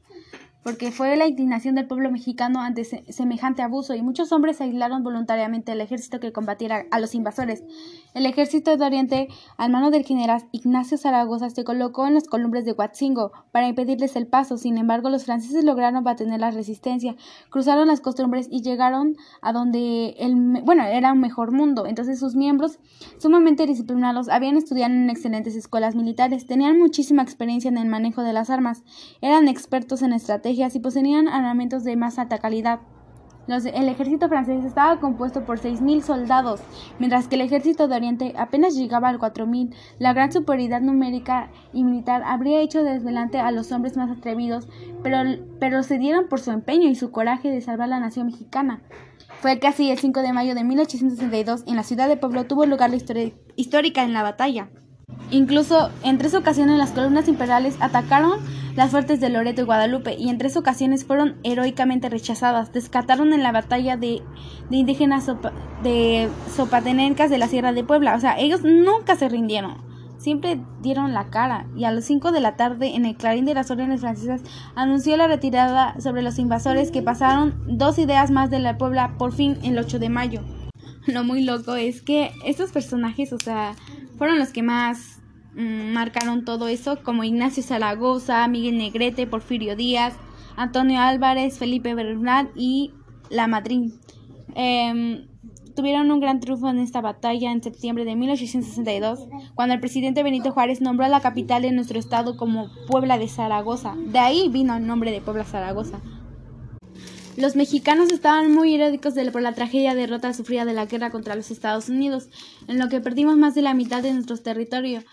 porque 0.66 0.92
fue 0.92 1.16
la 1.16 1.28
indignación 1.28 1.76
del 1.76 1.86
pueblo 1.86 2.10
mexicano 2.10 2.60
ante 2.60 2.86
semejante 2.86 3.62
abuso 3.62 3.94
y 3.94 4.02
muchos 4.02 4.32
hombres 4.32 4.62
aislaron 4.62 5.04
voluntariamente 5.04 5.72
al 5.72 5.80
ejército 5.80 6.20
que 6.20 6.32
combatiera 6.32 6.88
a 6.90 7.00
los 7.00 7.14
invasores. 7.14 7.64
El 8.16 8.26
ejército 8.26 8.76
de 8.76 8.84
Oriente, 8.84 9.28
al 9.58 9.70
mano 9.70 9.92
del 9.92 10.04
general 10.04 10.46
Ignacio 10.52 10.98
Zaragoza, 10.98 11.52
se 11.52 11.64
colocó 11.64 12.08
en 12.08 12.16
las 12.16 12.28
columbres 12.28 12.66
de 12.66 12.72
Huatzingo 12.72 13.32
para 13.52 13.68
impedirles 13.68 14.16
el 14.16 14.26
paso. 14.26 14.58
Sin 14.58 14.80
embargo, 14.80 15.12
los 15.12 15.26
franceses 15.26 15.64
lograron 15.64 16.04
batener 16.04 16.40
la 16.40 16.50
resistencia, 16.50 17.16
cruzaron 17.52 17.88
las 17.88 18.02
costumbres 18.02 18.48
y 18.50 18.64
llegaron 18.64 19.18
a 19.42 19.54
donde 19.54 20.16
el, 20.18 20.34
bueno, 20.64 20.84
era 20.84 21.14
un 21.14 21.20
mejor 21.20 21.52
mundo. 21.52 21.86
Entonces 21.86 22.18
sus 22.18 22.34
miembros, 22.34 22.80
sumamente 23.20 23.68
disciplinados, 23.68 24.30
habían 24.30 24.58
estudiado 24.58 24.92
en 24.92 25.12
excelentes 25.12 25.56
escuelas 25.56 25.94
militares, 25.94 26.48
tenían 26.48 26.80
muchísima 26.80 27.22
experiencia 27.22 27.70
en 27.70 27.78
el 27.78 27.88
manejo 27.88 28.24
de 28.24 28.34
las 28.34 28.50
armas, 28.50 28.84
eran 29.22 29.48
expertos 29.48 30.02
en 30.02 30.12
estrategia 30.12 30.55
y 30.56 30.80
poseían 30.80 31.28
armamentos 31.28 31.84
de 31.84 31.96
más 31.98 32.18
alta 32.18 32.38
calidad. 32.38 32.80
el 33.48 33.90
ejército 33.90 34.28
francés 34.30 34.64
estaba 34.64 35.00
compuesto 35.00 35.46
por 35.46 35.60
6.000 35.60 36.02
soldados, 36.02 36.62
mientras 36.98 37.28
que 37.28 37.36
el 37.36 37.42
ejército 37.42 37.88
de 37.88 37.96
Oriente 37.96 38.34
apenas 38.38 38.76
llegaba 38.76 39.10
al 39.10 39.20
4.000. 39.20 39.76
La 40.00 40.14
gran 40.14 40.32
superioridad 40.32 40.82
numérica 40.82 41.52
y 41.74 41.84
militar 41.84 42.24
habría 42.26 42.62
hecho 42.62 42.84
desvelante 42.84 43.40
a 43.40 43.52
los 43.52 43.72
hombres 43.72 43.98
más 43.98 44.10
atrevidos, 44.10 44.68
pero, 45.04 45.18
pero 45.60 45.84
cedieron 45.84 46.28
por 46.28 46.40
su 46.40 46.52
empeño 46.52 46.88
y 46.90 46.96
su 46.96 47.12
coraje 47.12 47.50
de 47.52 47.62
salvar 47.62 47.90
la 47.90 48.00
nación 48.00 48.28
mexicana. 48.28 48.82
Fue 49.42 49.60
casi 49.60 49.92
el 49.92 50.00
5 50.00 50.22
de 50.22 50.34
mayo 50.34 50.56
de 50.56 50.64
1862 50.64 51.66
en 51.68 51.76
la 51.76 51.84
ciudad 51.84 52.08
de 52.08 52.18
Pueblo 52.18 52.46
tuvo 52.46 52.66
lugar 52.66 52.90
la 52.90 52.98
histórica 53.56 54.04
en 54.04 54.14
la 54.14 54.24
batalla. 54.24 54.70
Incluso 55.32 55.90
en 56.04 56.18
tres 56.18 56.34
ocasiones 56.34 56.78
las 56.78 56.92
columnas 56.92 57.28
imperiales 57.28 57.76
atacaron 57.80 58.40
las 58.76 58.92
fuertes 58.92 59.20
de 59.20 59.30
Loreto 59.30 59.62
y 59.62 59.66
Guadalupe 59.66 60.16
y 60.18 60.30
en 60.30 60.38
tres 60.38 60.58
ocasiones 60.58 61.06
fueron 61.06 61.36
heroicamente 61.44 62.10
rechazadas. 62.10 62.74
Descataron 62.74 63.34
en 63.34 63.42
la 63.42 63.52
batalla 63.52 63.98
de, 63.98 64.22
indígenas 64.70 65.30
de 65.84 66.30
Sopatenencas 66.56 67.30
de 67.30 67.38
la 67.38 67.48
Sierra 67.48 67.74
de 67.74 67.84
Puebla. 67.84 68.16
O 68.16 68.20
sea, 68.20 68.38
ellos 68.38 68.64
nunca 68.64 69.16
se 69.16 69.30
rindieron. 69.30 69.78
Siempre 70.18 70.60
dieron 70.82 71.14
la 71.14 71.30
cara 71.30 71.68
y 71.76 71.84
a 71.84 71.92
las 71.92 72.06
5 72.06 72.32
de 72.32 72.40
la 72.40 72.56
tarde 72.56 72.96
en 72.96 73.06
el 73.06 73.16
clarín 73.16 73.46
de 73.46 73.54
las 73.54 73.70
órdenes 73.70 74.02
francesas 74.02 74.42
anunció 74.76 75.18
la 75.18 75.28
retirada 75.28 76.00
sobre 76.00 76.22
los 76.22 76.40
invasores 76.40 76.92
que 76.92 77.02
pasaron 77.02 77.62
dos 77.68 78.00
ideas 78.00 78.32
más 78.32 78.50
de 78.50 78.60
la 78.60 78.78
Puebla 78.78 79.16
por 79.18 79.34
fin 79.34 79.58
el 79.64 79.78
8 79.78 80.00
de 80.00 80.10
mayo. 80.10 80.42
Lo 81.08 81.24
muy 81.24 81.44
loco 81.44 81.76
es 81.76 82.02
que 82.02 82.32
estos 82.44 82.72
personajes, 82.72 83.32
o 83.32 83.38
sea, 83.38 83.76
fueron 84.18 84.40
los 84.40 84.50
que 84.50 84.64
más 84.64 85.22
mm, 85.56 85.94
marcaron 85.94 86.46
todo 86.46 86.68
eso, 86.68 87.02
como 87.04 87.24
Ignacio 87.24 87.64
Zaragoza, 87.64 88.48
Miguel 88.48 88.78
Negrete, 88.78 89.28
Porfirio 89.28 89.76
Díaz, 89.76 90.16
Antonio 90.56 91.00
Álvarez, 91.00 91.58
Felipe 91.60 91.94
Bernal 91.96 92.52
y 92.56 92.94
La 93.30 93.48
Madrid. 93.48 93.92
Em, 94.56 95.28
tuvieron 95.76 96.10
un 96.10 96.22
gran 96.22 96.40
triunfo 96.40 96.70
en 96.70 96.80
esta 96.80 97.02
batalla 97.02 97.52
en 97.52 97.62
septiembre 97.62 98.06
de 98.06 98.16
1862, 98.16 99.28
cuando 99.54 99.76
el 99.76 99.82
presidente 99.82 100.24
Benito 100.24 100.52
Juárez 100.52 100.82
nombró 100.82 101.06
a 101.06 101.10
la 101.10 101.20
capital 101.20 101.62
de 101.62 101.72
nuestro 101.72 102.00
estado 102.00 102.38
como 102.38 102.70
Puebla 102.88 103.18
de 103.18 103.28
Zaragoza. 103.28 103.96
De 103.98 104.20
ahí 104.20 104.50
vino 104.50 104.76
el 104.76 104.88
nombre 104.88 105.12
de 105.12 105.22
Puebla 105.22 105.44
Zaragoza. 105.44 106.00
Los 107.38 107.58
mexicanos 107.58 108.12
estaban 108.12 108.54
muy 108.54 108.74
irónicos 108.74 109.14
por 109.34 109.42
la 109.42 109.54
tragedia 109.54 109.94
derrota 109.94 110.34
sufrida 110.34 110.64
de 110.64 110.74
la 110.74 110.86
guerra 110.86 111.10
contra 111.10 111.36
los 111.36 111.52
Estados 111.52 111.90
Unidos, 111.90 112.30
en 112.68 112.80
lo 112.80 112.88
que 112.88 113.02
perdimos 113.02 113.36
más 113.36 113.56
de 113.56 113.62
la 113.62 113.74
mitad 113.74 114.02
de 114.02 114.14
nuestro 114.14 114.38
territorio. 114.38 115.04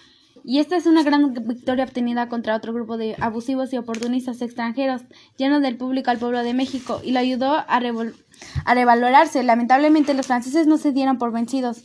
Y 0.44 0.60
esta 0.60 0.76
es 0.76 0.86
una 0.86 1.02
gran 1.02 1.34
victoria 1.34 1.84
obtenida 1.84 2.28
contra 2.28 2.56
otro 2.56 2.72
grupo 2.72 2.96
de 2.96 3.16
abusivos 3.20 3.72
y 3.72 3.78
oportunistas 3.78 4.40
extranjeros, 4.40 5.02
lleno 5.36 5.60
del 5.60 5.76
público 5.76 6.10
al 6.10 6.18
pueblo 6.18 6.42
de 6.42 6.54
México, 6.54 7.00
y 7.04 7.10
lo 7.10 7.18
ayudó 7.18 7.54
a, 7.54 7.66
a 8.64 8.74
revalorarse. 8.74 9.42
Lamentablemente 9.42 10.14
los 10.14 10.26
franceses 10.26 10.66
no 10.66 10.78
se 10.78 10.92
dieron 10.92 11.18
por 11.18 11.32
vencidos. 11.32 11.84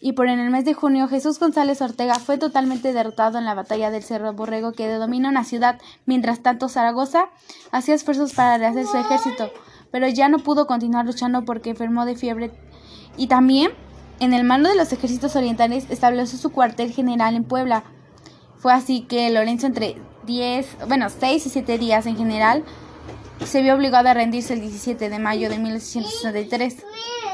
Y 0.00 0.12
por 0.12 0.28
en 0.28 0.38
el 0.38 0.50
mes 0.50 0.64
de 0.64 0.74
junio 0.74 1.08
Jesús 1.08 1.38
González 1.38 1.82
Ortega 1.82 2.14
fue 2.14 2.38
totalmente 2.38 2.92
derrotado 2.92 3.38
en 3.38 3.44
la 3.44 3.54
batalla 3.54 3.90
del 3.90 4.02
Cerro 4.02 4.32
Borrego 4.32 4.72
que 4.72 4.90
domina 4.90 5.28
una 5.28 5.44
ciudad, 5.44 5.78
mientras 6.06 6.40
tanto 6.40 6.68
Zaragoza 6.68 7.26
hacía 7.70 7.94
esfuerzos 7.94 8.32
para 8.32 8.56
rehacer 8.58 8.86
su 8.86 8.96
ejército 8.96 9.50
pero 9.90 10.08
ya 10.08 10.28
no 10.28 10.38
pudo 10.38 10.66
continuar 10.66 11.06
luchando 11.06 11.44
porque 11.44 11.70
enfermó 11.70 12.04
de 12.04 12.16
fiebre. 12.16 12.50
Y 13.16 13.26
también, 13.26 13.72
en 14.20 14.32
el 14.32 14.44
mando 14.44 14.68
de 14.68 14.76
los 14.76 14.92
ejércitos 14.92 15.36
orientales, 15.36 15.86
estableció 15.90 16.38
su 16.38 16.50
cuartel 16.50 16.92
general 16.92 17.34
en 17.34 17.44
Puebla. 17.44 17.84
Fue 18.58 18.72
así 18.72 19.02
que 19.02 19.30
Lorenzo 19.30 19.66
entre 19.66 19.96
10, 20.26 20.86
bueno, 20.88 21.08
6 21.08 21.46
y 21.46 21.50
7 21.50 21.78
días 21.78 22.06
en 22.06 22.16
general, 22.16 22.64
se 23.44 23.62
vio 23.62 23.74
obligado 23.74 24.08
a 24.08 24.14
rendirse 24.14 24.52
el 24.52 24.60
17 24.60 25.08
de 25.08 25.18
mayo 25.18 25.48
de 25.48 25.58
1863. 25.58 26.84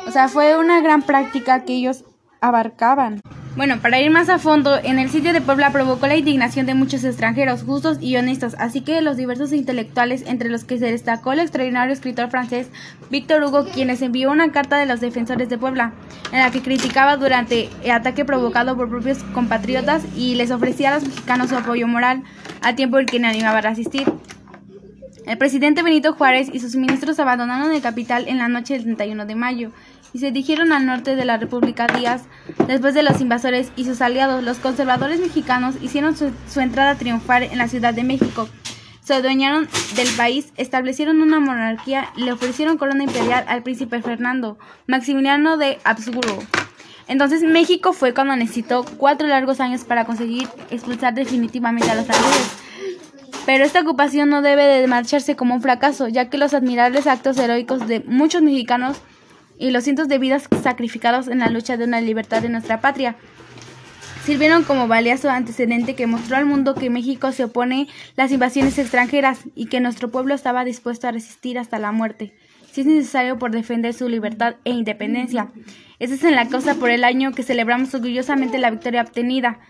O 0.06 0.10
sea, 0.12 0.28
fue 0.28 0.56
una 0.56 0.80
gran 0.80 1.02
práctica 1.02 1.64
que 1.64 1.74
ellos 1.74 2.04
abarcaban. 2.40 3.20
Bueno, 3.56 3.78
para 3.80 3.98
ir 3.98 4.10
más 4.10 4.28
a 4.28 4.38
fondo, 4.38 4.78
en 4.82 4.98
el 4.98 5.08
sitio 5.08 5.32
de 5.32 5.40
Puebla 5.40 5.70
provocó 5.70 6.06
la 6.06 6.16
indignación 6.16 6.66
de 6.66 6.74
muchos 6.74 7.04
extranjeros, 7.04 7.62
justos 7.62 7.96
y 8.02 8.14
honestos, 8.18 8.54
así 8.58 8.82
que 8.82 9.00
los 9.00 9.16
diversos 9.16 9.54
intelectuales, 9.54 10.24
entre 10.26 10.50
los 10.50 10.64
que 10.64 10.78
se 10.78 10.92
destacó 10.92 11.32
el 11.32 11.38
extraordinario 11.38 11.94
escritor 11.94 12.28
francés 12.28 12.68
Víctor 13.10 13.42
Hugo, 13.42 13.64
quien 13.64 13.88
les 13.88 14.02
envió 14.02 14.30
una 14.30 14.52
carta 14.52 14.76
de 14.76 14.84
los 14.84 15.00
defensores 15.00 15.48
de 15.48 15.56
Puebla, 15.56 15.92
en 16.32 16.40
la 16.40 16.50
que 16.50 16.60
criticaba 16.60 17.16
durante 17.16 17.70
el 17.82 17.92
ataque 17.92 18.26
provocado 18.26 18.76
por 18.76 18.90
propios 18.90 19.22
compatriotas 19.32 20.04
y 20.14 20.34
les 20.34 20.50
ofrecía 20.50 20.90
a 20.90 20.96
los 20.96 21.04
mexicanos 21.04 21.48
su 21.48 21.56
apoyo 21.56 21.88
moral, 21.88 22.24
a 22.60 22.74
tiempo 22.74 22.98
en 22.98 23.06
que 23.06 23.20
no 23.20 23.28
animaban 23.28 23.64
a 23.64 23.70
asistir. 23.70 24.12
El 25.26 25.38
presidente 25.38 25.82
Benito 25.82 26.12
Juárez 26.12 26.48
y 26.52 26.60
sus 26.60 26.76
ministros 26.76 27.18
abandonaron 27.18 27.72
el 27.72 27.82
capital 27.82 28.28
en 28.28 28.38
la 28.38 28.46
noche 28.46 28.74
del 28.74 28.84
31 28.84 29.26
de 29.26 29.34
mayo 29.34 29.72
y 30.12 30.20
se 30.20 30.26
dirigieron 30.26 30.70
al 30.70 30.86
norte 30.86 31.16
de 31.16 31.24
la 31.24 31.36
República 31.36 31.88
Díaz. 31.88 32.22
Después 32.68 32.94
de 32.94 33.02
los 33.02 33.20
invasores 33.20 33.72
y 33.74 33.84
sus 33.84 34.00
aliados, 34.00 34.44
los 34.44 34.58
conservadores 34.58 35.18
mexicanos 35.18 35.74
hicieron 35.82 36.16
su, 36.16 36.60
entrada 36.60 36.94
triunfal 36.94 37.42
en 37.42 37.58
la 37.58 37.66
Ciudad 37.66 37.92
de 37.92 38.04
México. 38.04 38.48
Se 39.02 39.14
adueñaron 39.14 39.68
del 39.96 40.08
país, 40.16 40.52
establecieron 40.56 41.20
una 41.20 41.40
monarquía 41.40 42.08
le 42.16 42.30
ofrecieron 42.30 42.78
corona 42.78 43.02
imperial 43.02 43.44
al 43.48 43.64
príncipe 43.64 44.00
Fernando, 44.02 44.58
Maximiliano 44.86 45.56
de 45.56 45.80
Habsburgo. 45.82 46.38
Entonces 47.08 47.42
México 47.42 47.92
fue 47.92 48.14
cuando 48.14 48.36
necesitó 48.36 48.84
cuatro 48.96 49.26
largos 49.26 49.58
años 49.58 49.82
para 49.82 50.04
conseguir 50.04 50.46
expulsar 50.70 51.14
definitivamente 51.14 51.90
a 51.90 51.96
los 51.96 52.06
franceses. 52.06 52.65
Pero 53.46 53.64
esta 53.64 53.80
ocupación 53.80 54.28
no 54.28 54.42
debe 54.42 54.66
de 54.66 54.86
marcharse 54.86 55.36
como 55.36 55.54
un 55.54 55.62
fracaso, 55.62 56.08
ya 56.08 56.28
que 56.28 56.36
los 56.36 56.52
admirables 56.52 57.06
actos 57.06 57.38
heroicos 57.38 57.86
de 57.86 58.00
muchos 58.00 58.42
mexicanos 58.42 58.98
y 59.58 59.70
los 59.70 59.84
cientos 59.84 60.08
de 60.08 60.18
vidas 60.18 60.48
sacrificados 60.62 61.28
en 61.28 61.38
la 61.38 61.48
lucha 61.48 61.76
de 61.76 61.84
una 61.84 62.00
libertad 62.00 62.42
de 62.42 62.48
nuestra 62.48 62.80
patria 62.80 63.16
sirvieron 64.26 64.64
como 64.64 64.88
valioso 64.88 65.30
antecedente 65.30 65.94
que 65.94 66.08
mostró 66.08 66.36
al 66.36 66.46
mundo 66.46 66.74
que 66.74 66.90
México 66.90 67.30
se 67.30 67.44
opone 67.44 67.86
a 68.16 68.22
las 68.22 68.32
invasiones 68.32 68.76
extranjeras 68.76 69.38
y 69.54 69.66
que 69.66 69.78
nuestro 69.78 70.10
pueblo 70.10 70.34
estaba 70.34 70.64
dispuesto 70.64 71.06
a 71.06 71.12
resistir 71.12 71.60
hasta 71.60 71.78
la 71.78 71.92
muerte. 71.92 72.34
si 72.72 72.80
es 72.80 72.88
necesario 72.88 73.38
por 73.38 73.52
defender 73.52 73.94
su 73.94 74.08
libertad 74.08 74.56
e 74.64 74.70
independencia. 74.70 75.48
Esa 75.98 76.14
es 76.14 76.24
en 76.24 76.34
la 76.34 76.48
causa 76.48 76.74
por 76.74 76.90
el 76.90 77.04
año 77.04 77.32
que 77.32 77.44
celebramos 77.44 77.94
orgullosamente 77.94 78.58
la 78.58 78.70
victoria 78.70 79.00
obtenida. 79.02 79.60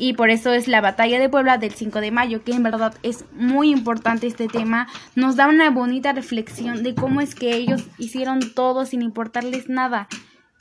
Y 0.00 0.14
por 0.14 0.30
eso 0.30 0.54
es 0.54 0.66
la 0.66 0.80
batalla 0.80 1.20
de 1.20 1.28
Puebla 1.28 1.58
del 1.58 1.74
5 1.74 2.00
de 2.00 2.10
mayo, 2.10 2.42
que 2.42 2.52
en 2.52 2.62
verdad 2.62 2.94
es 3.02 3.26
muy 3.32 3.70
importante 3.70 4.26
este 4.26 4.48
tema. 4.48 4.88
Nos 5.14 5.36
da 5.36 5.46
una 5.46 5.68
bonita 5.68 6.14
reflexión 6.14 6.82
de 6.82 6.94
cómo 6.94 7.20
es 7.20 7.34
que 7.34 7.54
ellos 7.54 7.84
hicieron 7.98 8.54
todo 8.54 8.86
sin 8.86 9.02
importarles 9.02 9.68
nada. 9.68 10.08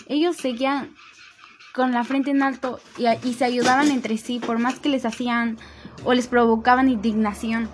Ellos 0.08 0.36
seguían 0.36 0.90
con 1.74 1.94
la 1.94 2.04
frente 2.04 2.32
en 2.32 2.44
alto 2.44 2.82
y, 2.98 3.06
y 3.26 3.34
se 3.36 3.46
ayudaban 3.46 3.92
entre 3.92 4.18
sí, 4.18 4.40
por 4.40 4.60
más 4.60 4.78
que 4.82 4.90
les 4.90 5.06
hacían 5.06 5.58
o 6.04 6.14
les 6.14 6.28
provocaban 6.28 6.90
indignación. 6.90 7.70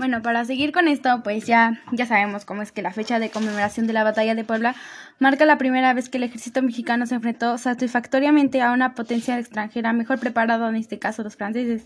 Bueno, 0.00 0.22
para 0.22 0.46
seguir 0.46 0.72
con 0.72 0.88
esto, 0.88 1.20
pues 1.22 1.44
ya, 1.44 1.82
ya 1.92 2.06
sabemos 2.06 2.46
cómo 2.46 2.62
es 2.62 2.72
que 2.72 2.80
la 2.80 2.90
fecha 2.90 3.18
de 3.18 3.28
conmemoración 3.28 3.86
de 3.86 3.92
la 3.92 4.02
batalla 4.02 4.34
de 4.34 4.44
Puebla 4.44 4.74
marca 5.18 5.44
la 5.44 5.58
primera 5.58 5.92
vez 5.92 6.08
que 6.08 6.16
el 6.16 6.24
ejército 6.24 6.62
mexicano 6.62 7.04
se 7.04 7.16
enfrentó 7.16 7.58
satisfactoriamente 7.58 8.62
a 8.62 8.72
una 8.72 8.94
potencia 8.94 9.38
extranjera 9.38 9.92
mejor 9.92 10.18
preparada, 10.18 10.70
en 10.70 10.76
este 10.76 10.98
caso 10.98 11.22
los 11.22 11.36
franceses. 11.36 11.84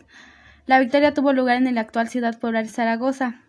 La 0.67 0.79
victoria 0.79 1.13
tuvo 1.13 1.33
lugar 1.33 1.57
en 1.57 1.75
la 1.75 1.81
actual 1.81 2.09
ciudad 2.09 2.39
puebla 2.39 2.63
de 2.63 2.69
Zaragoza 2.69 3.41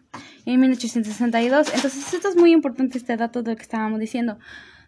en 0.47 0.59
1862. 0.59 1.71
Entonces, 1.75 2.11
esto 2.15 2.27
es 2.27 2.35
muy 2.35 2.51
importante 2.51 2.97
este 2.97 3.17
dato 3.17 3.43
de 3.43 3.51
lo 3.51 3.57
que 3.57 3.61
estábamos 3.61 3.99
diciendo. 3.99 4.39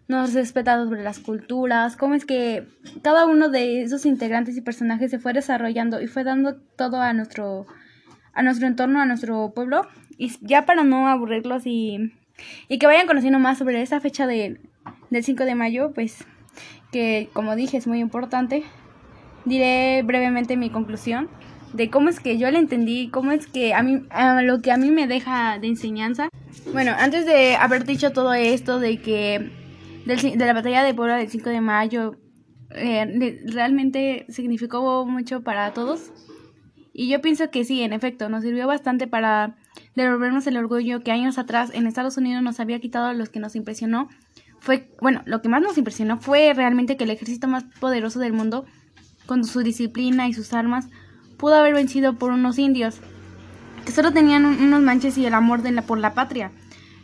Nos 0.08 0.34
respetamos 0.34 0.90
sobre 0.90 1.04
las 1.04 1.20
culturas, 1.20 1.98
cómo 1.98 2.16
es 2.16 2.26
que 2.26 2.68
cada 3.04 3.28
uno 3.28 3.50
de 3.50 3.84
esos 3.84 4.08
integrantes 4.08 4.58
y 4.58 4.62
personajes 4.62 5.12
se 5.12 5.20
fue 5.20 5.34
desarrollando 5.34 6.02
y 6.02 6.08
fue 6.08 6.24
dando 6.24 6.56
todo 6.56 7.00
a 7.00 7.14
nuestro 7.14 7.68
a 8.38 8.44
nuestro 8.44 8.68
entorno, 8.68 9.02
a 9.02 9.06
nuestro 9.06 9.52
pueblo. 9.54 9.88
Y 10.18 10.32
ya 10.42 10.66
para 10.66 10.84
no 10.84 11.08
aburrirlos 11.08 11.64
y, 11.66 12.14
y 12.70 12.80
que 12.80 12.88
vayan 12.88 13.08
conociendo 13.08 13.40
más 13.40 13.58
sobre 13.58 13.82
esa 13.82 14.00
fecha 14.00 14.26
de, 14.28 14.62
del 15.10 15.24
5 15.24 15.44
de 15.44 15.56
mayo, 15.56 15.92
pues 15.94 16.26
que 16.92 17.30
como 17.34 17.56
dije 17.56 17.78
es 17.78 17.88
muy 17.88 18.00
importante, 18.00 18.64
diré 19.46 20.02
brevemente 20.04 20.56
mi 20.56 20.70
conclusión 20.70 21.30
de 21.74 21.90
cómo 21.90 22.10
es 22.10 22.20
que 22.20 22.38
yo 22.38 22.50
la 22.50 22.60
entendí, 22.60 23.10
cómo 23.10 23.32
es 23.32 23.48
que 23.48 23.74
a 23.74 23.84
mí, 23.84 24.04
a 24.10 24.42
lo 24.42 24.62
que 24.62 24.72
a 24.72 24.78
mí 24.78 24.92
me 24.92 25.08
deja 25.08 25.60
de 25.60 25.68
enseñanza. 25.68 26.30
Bueno, 26.72 26.94
antes 26.98 27.26
de 27.26 27.56
haber 27.56 27.86
dicho 27.86 28.12
todo 28.12 28.34
esto 28.34 28.80
de 28.80 29.02
que 29.02 29.52
del, 30.06 30.38
de 30.38 30.46
la 30.46 30.54
batalla 30.54 30.84
de 30.84 30.94
Puebla 30.94 31.18
del 31.18 31.30
5 31.30 31.50
de 31.50 31.62
mayo 31.62 32.16
eh, 32.72 33.42
realmente 33.46 34.26
significó 34.30 35.06
mucho 35.06 35.42
para 35.42 35.74
todos, 35.74 36.12
y 36.98 37.10
yo 37.10 37.22
pienso 37.22 37.52
que 37.52 37.64
sí, 37.64 37.84
en 37.84 37.94
efecto, 37.94 38.28
nos 38.28 38.42
sirvió 38.42 38.66
bastante 38.66 39.06
para 39.06 39.56
devolvernos 39.96 40.48
el 40.48 40.58
orgullo 40.58 41.04
que 41.04 41.12
años 41.12 41.38
atrás 41.38 41.70
en 41.72 41.86
Estados 41.86 42.18
Unidos 42.18 42.42
nos 42.42 42.60
había 42.60 42.80
quitado 42.80 43.14
los 43.14 43.30
que 43.30 43.40
nos 43.40 43.56
impresionó. 43.56 44.10
Fue, 44.60 44.90
bueno, 45.00 45.22
lo 45.26 45.44
que 45.44 45.48
más 45.48 45.62
nos 45.62 45.78
impresionó 45.78 46.18
fue 46.18 46.52
realmente 46.56 46.98
que 46.98 47.04
el 47.04 47.12
ejército 47.12 47.48
más 47.48 47.66
poderoso 47.80 48.20
del 48.20 48.34
mundo, 48.34 48.66
con 49.28 49.46
su 49.46 49.60
disciplina 49.62 50.28
y 50.28 50.34
sus 50.34 50.54
armas, 50.54 50.90
pudo 51.38 51.54
haber 51.54 51.76
vencido 51.76 52.16
por 52.16 52.32
unos 52.32 52.58
indios 52.58 53.00
que 53.86 53.92
solo 53.92 54.12
tenían 54.12 54.46
unos 54.46 54.82
manches 54.82 55.20
y 55.20 55.26
el 55.28 55.36
amor 55.36 55.62
de 55.62 55.74
la, 55.74 55.84
por 55.84 56.00
la 56.00 56.16
patria. 56.16 56.52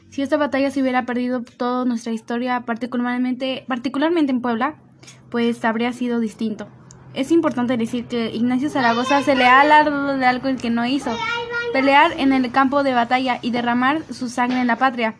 Si 0.09 0.23
esta 0.23 0.38
batalla 0.38 0.71
se 0.71 0.81
hubiera 0.81 1.05
perdido 1.05 1.43
toda 1.43 1.85
nuestra 1.85 2.13
historia, 2.13 2.62
particularmente, 2.62 3.63
particularmente 3.67 4.31
en 4.31 4.41
Puebla, 4.41 4.73
pues 5.29 5.63
habría 5.63 5.93
sido 5.93 6.19
distinto. 6.19 6.67
Es 7.13 7.32
importante 7.32 7.77
decir 7.77 8.05
que 8.05 8.32
Ignacio 8.34 8.70
Zaragoza 8.70 9.22
se 9.22 9.36
le 9.36 9.46
ha 9.46 9.62
alargado 9.62 10.17
de 10.17 10.25
algo 10.25 10.48
el 10.48 10.58
que 10.58 10.72
no 10.72 10.86
hizo, 10.86 11.15
pelear 11.72 12.12
en 12.17 12.34
el 12.34 12.51
campo 12.51 12.84
de 12.84 12.93
batalla 12.93 13.38
y 13.41 13.51
derramar 13.51 14.01
su 14.12 14.29
sangre 14.29 14.62
en 14.62 14.67
la 14.67 14.77
patria. 14.77 15.15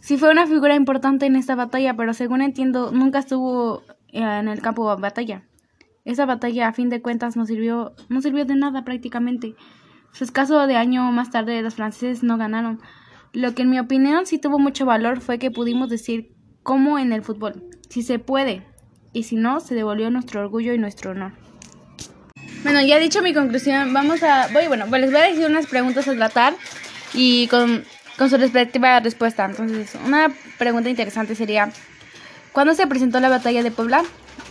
Sí 0.00 0.18
fue 0.18 0.30
una 0.30 0.46
figura 0.46 0.76
importante 0.76 1.26
en 1.26 1.34
esta 1.34 1.56
batalla, 1.56 1.94
pero 1.94 2.14
según 2.14 2.42
entiendo 2.42 2.92
nunca 2.92 3.18
estuvo 3.18 3.82
eh, 4.12 4.22
en 4.22 4.48
el 4.48 4.62
campo 4.62 4.94
de 4.94 5.00
batalla. 5.00 5.42
Esa 6.04 6.26
batalla 6.26 6.68
a 6.68 6.72
fin 6.72 6.88
de 6.88 7.02
cuentas 7.02 7.36
no 7.36 7.44
sirvió, 7.44 7.92
no 8.08 8.20
sirvió 8.20 8.44
de 8.44 8.54
nada 8.54 8.84
prácticamente. 8.84 9.56
Su 10.12 10.24
escaso 10.24 10.66
de 10.66 10.76
año 10.76 11.10
más 11.12 11.30
tarde 11.30 11.60
los 11.62 11.74
franceses 11.74 12.22
no 12.22 12.38
ganaron. 12.38 12.80
Lo 13.32 13.54
que 13.54 13.62
en 13.62 13.70
mi 13.70 13.78
opinión 13.78 14.26
sí 14.26 14.38
tuvo 14.38 14.58
mucho 14.58 14.86
valor 14.86 15.20
fue 15.20 15.38
que 15.38 15.50
pudimos 15.50 15.90
decir 15.90 16.34
como 16.62 16.98
en 16.98 17.12
el 17.12 17.22
fútbol, 17.22 17.64
si 17.88 18.02
se 18.02 18.18
puede, 18.18 18.66
y 19.12 19.24
si 19.24 19.36
no, 19.36 19.60
se 19.60 19.74
devolvió 19.74 20.10
nuestro 20.10 20.40
orgullo 20.40 20.72
y 20.72 20.78
nuestro 20.78 21.10
honor. 21.12 21.32
Bueno, 22.62 22.82
ya 22.82 22.98
dicho 22.98 23.22
mi 23.22 23.32
conclusión, 23.32 23.92
vamos 23.92 24.22
a, 24.22 24.48
voy, 24.52 24.66
bueno, 24.68 24.86
pues 24.88 25.00
les 25.00 25.10
voy 25.10 25.20
a 25.20 25.24
decir 25.24 25.46
unas 25.46 25.66
preguntas 25.66 26.06
a 26.08 26.14
tratar 26.14 26.54
y 27.14 27.46
con, 27.48 27.84
con 28.18 28.28
su 28.28 28.36
respectiva 28.36 29.00
respuesta. 29.00 29.46
Entonces, 29.46 29.96
una 30.04 30.30
pregunta 30.58 30.90
interesante 30.90 31.34
sería, 31.34 31.70
¿cuándo 32.52 32.74
se 32.74 32.86
presentó 32.86 33.18
la 33.18 33.30
batalla 33.30 33.62
de 33.62 33.70
Puebla? 33.70 34.02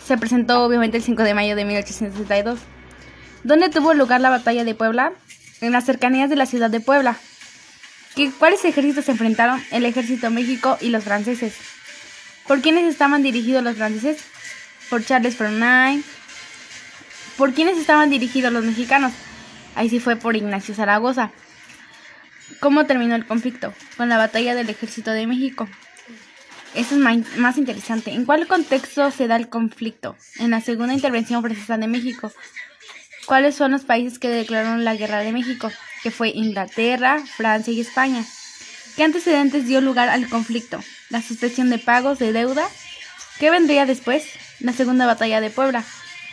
Se 0.04 0.18
presentó 0.18 0.64
obviamente 0.64 0.96
el 0.96 1.04
5 1.04 1.22
de 1.22 1.34
mayo 1.34 1.54
de 1.54 1.64
1862. 1.64 2.58
¿Dónde 3.44 3.68
tuvo 3.68 3.94
lugar 3.94 4.20
la 4.20 4.30
batalla 4.30 4.64
de 4.64 4.74
Puebla? 4.74 5.12
En 5.60 5.72
las 5.72 5.84
cercanías 5.84 6.28
de 6.30 6.36
la 6.36 6.46
ciudad 6.46 6.70
de 6.70 6.80
Puebla. 6.80 7.16
¿Qué, 8.16 8.30
¿Cuáles 8.32 8.64
ejércitos 8.64 9.04
se 9.04 9.12
enfrentaron? 9.12 9.62
El 9.70 9.86
ejército 9.86 10.30
México 10.30 10.76
y 10.80 10.88
los 10.88 11.04
franceses. 11.04 11.54
¿Por 12.48 12.60
quiénes 12.60 12.84
estaban 12.86 13.22
dirigidos 13.22 13.62
los 13.62 13.76
franceses? 13.76 14.24
Por 14.90 15.04
Charles 15.04 15.36
Fronay. 15.36 16.02
¿Por 17.38 17.54
quiénes 17.54 17.78
estaban 17.78 18.10
dirigidos 18.10 18.52
los 18.52 18.64
mexicanos? 18.64 19.12
Ahí 19.76 19.88
sí 19.88 20.00
fue 20.00 20.16
por 20.16 20.36
Ignacio 20.36 20.74
Zaragoza. 20.74 21.30
¿Cómo 22.58 22.84
terminó 22.84 23.14
el 23.14 23.24
conflicto? 23.24 23.72
Con 23.96 24.08
la 24.08 24.18
batalla 24.18 24.54
del 24.54 24.68
ejército 24.68 25.12
de 25.12 25.26
México. 25.26 25.68
Eso 26.74 26.96
es 26.96 27.36
más 27.38 27.56
interesante. 27.56 28.10
¿En 28.12 28.26
cuál 28.26 28.46
contexto 28.46 29.10
se 29.10 29.28
da 29.28 29.36
el 29.36 29.48
conflicto? 29.48 30.16
En 30.38 30.50
la 30.50 30.60
segunda 30.60 30.92
intervención 30.92 31.40
francesa 31.40 31.78
de 31.78 31.86
México. 31.86 32.32
¿Cuáles 33.26 33.54
son 33.54 33.70
los 33.70 33.84
países 33.84 34.18
que 34.18 34.28
declararon 34.28 34.84
la 34.84 34.96
guerra 34.96 35.20
de 35.20 35.32
México? 35.32 35.70
Que 36.02 36.10
fue 36.10 36.30
Inglaterra, 36.30 37.22
Francia 37.36 37.72
y 37.72 37.80
España. 37.80 38.24
¿Qué 38.96 39.04
antecedentes 39.04 39.66
dio 39.66 39.80
lugar 39.80 40.08
al 40.08 40.28
conflicto? 40.28 40.80
La 41.08 41.22
suspensión 41.22 41.70
de 41.70 41.78
pagos 41.78 42.18
de 42.18 42.32
deuda. 42.32 42.68
¿Qué 43.38 43.50
vendría 43.50 43.86
después? 43.86 44.24
La 44.60 44.72
segunda 44.72 45.06
batalla 45.06 45.40
de 45.40 45.50
Puebla. 45.50 45.84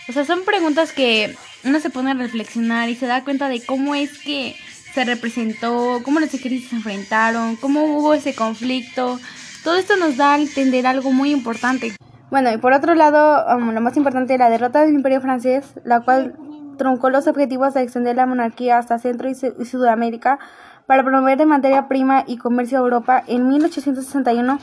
O 0.09 0.13
sea, 0.13 0.23
son 0.25 0.45
preguntas 0.45 0.93
que 0.93 1.35
uno 1.63 1.79
se 1.79 1.89
pone 1.89 2.11
a 2.11 2.13
reflexionar 2.13 2.89
y 2.89 2.95
se 2.95 3.07
da 3.07 3.23
cuenta 3.23 3.49
de 3.49 3.65
cómo 3.65 3.93
es 3.95 4.19
que 4.19 4.55
se 4.93 5.03
representó, 5.03 5.99
cómo 6.03 6.19
los 6.19 6.33
ejércitos 6.33 6.69
se 6.69 6.75
enfrentaron, 6.77 7.55
cómo 7.57 7.85
hubo 7.85 8.13
ese 8.13 8.33
conflicto. 8.33 9.19
Todo 9.63 9.75
esto 9.75 9.95
nos 9.97 10.17
da 10.17 10.33
a 10.33 10.39
entender 10.39 10.87
algo 10.87 11.11
muy 11.11 11.31
importante. 11.31 11.93
Bueno, 12.29 12.51
y 12.51 12.57
por 12.57 12.73
otro 12.73 12.95
lado, 12.95 13.45
um, 13.55 13.71
lo 13.71 13.81
más 13.81 13.95
importante, 13.95 14.37
la 14.37 14.49
derrota 14.49 14.81
del 14.81 14.93
Imperio 14.93 15.21
francés, 15.21 15.65
la 15.83 16.01
cual 16.01 16.35
truncó 16.77 17.09
los 17.09 17.27
objetivos 17.27 17.73
de 17.73 17.81
extender 17.81 18.15
la 18.15 18.25
monarquía 18.25 18.77
hasta 18.77 18.99
Centro 18.99 19.29
y, 19.29 19.35
Sudamérica 19.35 20.39
para 20.85 21.03
promover 21.03 21.37
de 21.37 21.45
materia 21.45 21.87
prima 21.87 22.23
y 22.27 22.37
comercio 22.37 22.77
a 22.77 22.81
Europa 22.81 23.23
en 23.27 23.47
1861 23.47 24.59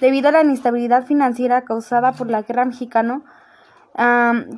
debido 0.00 0.28
a 0.28 0.32
la 0.32 0.42
inestabilidad 0.42 1.04
financiera 1.04 1.62
causada 1.62 2.12
por 2.12 2.30
la 2.30 2.42
guerra 2.42 2.64
mexicana. 2.64 3.22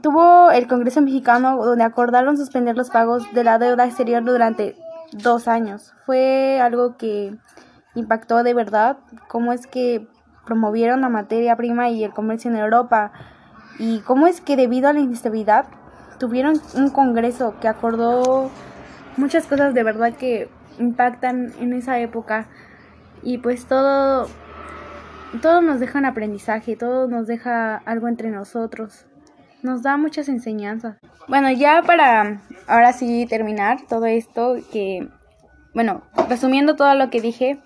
tuvo 0.03 0.51
el 0.51 0.67
Congreso 0.67 1.03
mexicano 1.03 1.57
donde 1.65 1.85
acordaron 1.85 2.37
suspender 2.37 2.77
los 2.77 2.91
pagos 2.91 3.25
de 3.35 3.45
la 3.45 3.59
deuda 3.59 3.85
exterior 3.85 4.25
durante 4.25 4.77
dos 5.13 5.49
años. 5.49 5.95
Fue 6.05 6.61
algo 6.61 6.97
que 6.97 7.37
impactó 7.95 8.43
de 8.43 8.55
verdad 8.55 8.99
cómo 9.29 9.53
es 9.53 9.67
que 9.67 10.07
promovieron 10.45 11.01
la 11.01 11.09
materia 11.09 11.57
prima 11.57 11.91
y 11.91 12.05
el 12.05 12.13
comercio 12.13 12.51
en 12.51 12.57
Europa 12.57 13.13
y 13.79 14.01
cómo 14.01 14.27
es 14.27 14.41
que 14.41 14.57
debido 14.57 14.89
a 14.89 14.93
la 14.93 15.01
inestabilidad 15.01 15.67
tuvieron 16.19 16.61
un 16.75 16.91
Congreso 16.91 17.55
que 17.61 17.69
acordó 17.69 18.51
muchas 19.17 19.47
cosas 19.47 19.75
de 19.75 19.83
verdad 19.83 20.15
que 20.15 20.49
impactan 20.79 21.53
en 21.59 21.73
esa 21.73 21.99
época 21.99 22.47
y 23.23 23.39
pues 23.39 23.67
todo 23.67 24.29
todo 25.43 25.61
nos 25.61 25.81
deja 25.81 25.99
un 25.99 26.07
aprendizaje, 26.07 26.77
todo 26.77 27.09
nos 27.09 27.27
deja 27.27 27.77
algo 27.85 28.09
entre 28.09 28.31
nosotros. 28.31 29.07
Nos 29.63 29.83
da 29.83 29.97
muchas 29.97 30.29
enseñanzas. 30.29 30.97
Bueno, 31.29 31.51
ya 31.51 31.83
para 31.83 32.41
ahora 32.67 32.93
sí 32.93 33.27
terminar 33.29 33.79
todo 33.89 34.07
esto, 34.07 34.57
que, 34.73 35.09
bueno, 35.75 36.03
resumiendo 36.29 36.77
todo 36.77 36.95
lo 36.95 37.11
que 37.11 37.21
dije, 37.21 37.59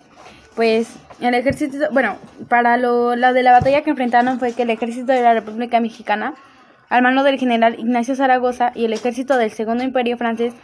pues 0.57 0.96
el 1.20 1.35
ejército, 1.35 1.88
bueno, 1.92 2.16
para 2.49 2.77
lo, 2.77 3.11
de 3.11 3.42
la 3.42 3.53
batalla 3.53 3.83
que 3.83 3.90
enfrentaron 3.90 4.38
fue 4.38 4.53
que 4.53 4.62
el 4.62 4.70
ejército 4.70 5.12
de 5.12 5.23
la 5.23 5.35
República 5.35 5.81
Mexicana, 5.81 6.35
al 6.88 7.03
mando 7.03 7.23
del 7.23 7.38
general 7.38 7.79
Ignacio 7.79 8.16
Zaragoza 8.16 8.73
y 8.75 8.85
el 8.85 8.92
ejército 8.92 9.37
del 9.37 9.51
Segundo 9.51 9.85
Imperio 9.85 10.16
francés, 10.16 10.55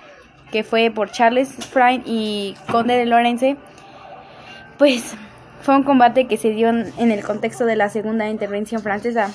que 0.51 0.65
fue 0.65 0.91
por 0.91 1.11
Charles 1.11 1.49
Fry 1.67 2.03
y 2.07 2.57
Conde 2.71 2.97
de 2.97 3.07
Lorence, 3.07 3.57
pues 4.79 5.17
fue 5.61 5.77
un 5.77 5.83
combate 5.83 6.27
que 6.27 6.37
se 6.37 6.51
dio 6.51 6.69
en 6.69 7.11
el 7.11 7.25
contexto 7.25 7.65
de 7.65 7.77
la 7.77 7.89
segunda 7.89 8.29
intervención 8.29 8.83
francesa 8.83 9.31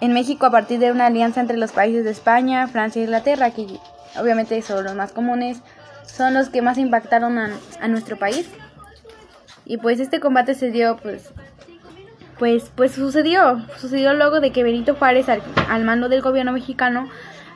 en 0.00 0.12
México 0.12 0.46
a 0.46 0.50
partir 0.50 0.80
de 0.80 0.92
una 0.92 1.06
alianza 1.06 1.40
entre 1.40 1.56
los 1.56 1.72
países 1.72 2.04
de 2.04 2.10
España, 2.10 2.66
Francia 2.66 3.00
e 3.00 3.04
Inglaterra, 3.04 3.50
que 3.50 3.78
obviamente 4.20 4.60
son 4.62 4.84
los 4.84 4.94
más 4.94 5.12
comunes, 5.12 5.62
son 6.04 6.34
los 6.34 6.48
que 6.48 6.62
más 6.62 6.78
impactaron 6.78 7.38
a, 7.38 7.88
nuestro 7.88 8.16
país. 8.16 8.48
Y 9.64 9.78
pues 9.78 10.00
este 10.00 10.20
combate 10.20 10.54
se 10.54 10.70
dio 10.70 10.96
pues 10.98 11.32
pues, 12.38 12.70
pues 12.74 12.92
sucedió. 12.92 13.64
Sucedió 13.78 14.12
luego 14.12 14.40
de 14.40 14.50
que 14.50 14.64
Benito 14.64 14.94
Juárez, 14.96 15.26
al, 15.28 15.84
mando 15.84 16.08
del 16.08 16.20
gobierno 16.20 16.52
mexicano, 16.52 17.08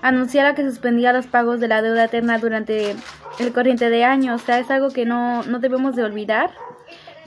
anunciara 0.03 0.55
que 0.55 0.63
suspendía 0.63 1.13
los 1.13 1.27
pagos 1.27 1.59
de 1.59 1.69
la 1.69 1.83
deuda 1.83 2.05
eterna 2.05 2.39
durante 2.39 2.95
el 3.41 3.53
corriente 3.53 3.91
de 3.91 4.05
años. 4.05 4.43
O 4.43 4.47
sea, 4.47 4.59
es 4.61 4.71
algo 4.71 4.91
que 4.91 5.05
no, 5.05 5.43
no 5.43 5.59
debemos 5.59 5.97
de 5.97 6.05
olvidar 6.05 6.51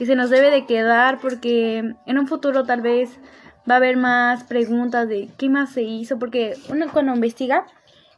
y 0.02 0.06
se 0.06 0.16
nos 0.16 0.30
debe 0.30 0.50
de 0.50 0.66
quedar 0.66 1.20
porque 1.20 1.94
en 2.06 2.18
un 2.18 2.26
futuro 2.26 2.64
tal 2.64 2.80
vez 2.80 3.20
va 3.70 3.74
a 3.74 3.76
haber 3.76 3.96
más 3.96 4.42
preguntas 4.42 5.08
de 5.08 5.28
qué 5.38 5.48
más 5.48 5.70
se 5.70 5.82
hizo, 5.82 6.18
porque 6.18 6.54
uno 6.68 6.86
cuando 6.92 7.14
investiga 7.14 7.66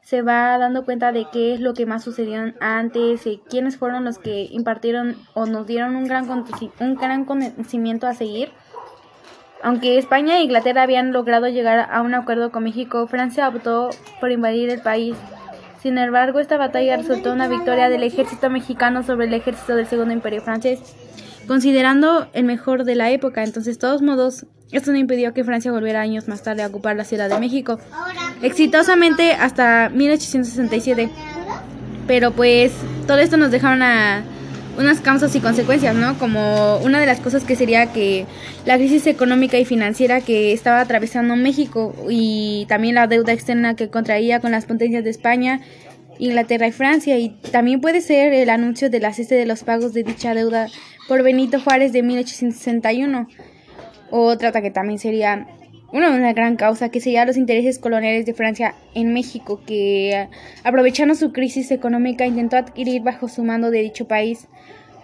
se 0.01 0.23
va 0.23 0.57
dando 0.57 0.87
cuenta 0.87 1.13
de 1.13 1.27
qué 1.31 1.53
es 1.53 1.61
lo 1.61 1.75
que 1.75 1.85
más 1.85 2.03
sucedió 2.03 2.41
antes, 2.59 3.27
y 3.27 3.43
quiénes 3.51 3.77
fueron 3.77 4.03
los 4.07 4.17
que 4.17 4.49
impartieron 4.51 5.19
o 5.35 5.45
nos 5.45 5.67
dieron 5.67 5.95
un 5.95 6.07
gran, 6.07 6.27
un 6.81 6.95
gran 6.95 7.27
conocimiento 7.27 8.07
a 8.07 8.15
seguir. 8.15 8.49
Aunque 9.63 9.99
España 9.99 10.39
e 10.39 10.43
Inglaterra 10.43 10.85
habían 10.85 11.13
logrado 11.13 11.49
llegar 11.49 11.91
a 11.93 12.01
un 12.01 12.15
acuerdo 12.15 12.51
con 12.51 12.65
México, 12.65 13.07
Francia 13.09 13.47
optó 13.47 13.91
por 14.21 14.31
invadir 14.31 14.71
el 14.71 14.81
país. 14.81 15.19
Sin 15.83 15.99
embargo, 15.99 16.41
esta 16.41 16.57
batalla 16.57 16.97
resultó 16.97 17.31
una 17.31 17.47
victoria 17.47 17.91
del 17.91 18.05
ejército 18.05 18.49
mexicano 18.49 19.03
sobre 19.03 19.27
el 19.27 19.35
ejército 19.35 19.77
del 19.77 19.87
Segundo 19.87 20.15
Imperio 20.15 20.41
francés, 20.41 20.81
considerando 21.47 22.29
el 22.33 22.45
mejor 22.45 22.85
de 22.85 22.95
la 22.95 23.11
época. 23.11 23.45
Entonces, 23.45 23.77
de 23.77 23.81
todos 23.81 24.03
modos, 24.03 24.47
esto 24.73 24.91
no 24.91 24.99
impidió 24.99 25.33
que 25.35 25.45
Francia 25.45 25.71
volviera 25.71 26.01
años 26.01 26.29
más 26.29 26.43
tarde 26.43 26.63
a 26.63 26.67
ocupar 26.67 26.97
la 26.97 27.05
Ciudad 27.05 27.29
de 27.29 27.39
México, 27.39 27.79
exitosamente 28.43 29.33
hasta 29.33 29.89
1867. 29.91 31.11
Pero 32.07 32.33
pues 32.33 32.73
todo 33.07 33.19
esto 33.19 33.37
nos 33.37 33.51
dejaron 33.51 33.83
a 33.83 34.25
unas 34.77 35.01
causas 35.01 35.35
y 35.37 35.41
consecuencias, 35.41 35.95
¿no? 35.95 36.19
Como 36.19 36.79
una 36.79 36.99
de 36.99 37.07
las 37.07 37.21
cosas 37.21 37.45
que 37.45 37.57
sería 37.57 37.93
que 37.93 38.27
la 38.67 38.77
crisis 38.77 39.07
económica 39.07 39.59
y 39.59 39.65
financiera 39.65 40.21
que 40.21 40.53
estaba 40.53 40.81
atravesando 40.81 41.37
México 41.37 41.95
y 42.09 42.67
también 42.69 42.97
la 42.97 43.07
deuda 43.07 43.33
externa 43.33 43.77
que 43.77 43.89
contraía 43.89 44.41
con 44.41 44.51
las 44.51 44.67
potencias 44.67 45.05
de 45.05 45.11
España, 45.11 45.61
Inglaterra 46.19 46.67
y 46.67 46.73
Francia 46.73 47.19
y 47.19 47.31
también 47.53 47.81
puede 47.81 48.01
ser 48.01 48.33
el 48.35 48.51
anuncio 48.51 48.91
de 48.91 49.01
la 49.01 49.13
cese 49.13 49.35
de 49.35 49.47
los 49.47 49.65
pagos 49.65 49.93
de 49.93 50.03
dicha 50.03 50.35
deuda 50.35 50.69
por 51.09 51.23
Benito 51.23 51.61
Juárez 51.61 51.93
de 51.93 52.03
1861. 52.03 53.29
Otra 54.11 54.53
que 54.53 54.71
también 54.71 54.99
sería 54.99 55.47
una 55.93 56.33
gran 56.33 56.57
causa 56.57 56.89
que 56.89 57.01
sería 57.01 57.25
los 57.25 57.37
intereses 57.37 57.79
coloniales 57.79 58.27
de 58.27 58.35
Francia 58.35 58.75
en 58.95 59.13
México, 59.13 59.61
que 59.65 60.29
aprovechando 60.65 61.15
su 61.15 61.33
crisis 61.33 61.71
económica 61.71 62.27
intentó 62.27 62.57
adquirir 62.57 63.03
bajo 63.03 63.29
su 63.29 63.45
mando 63.45 63.71
de 63.71 63.81
dicho 63.81 64.09
país 64.09 64.49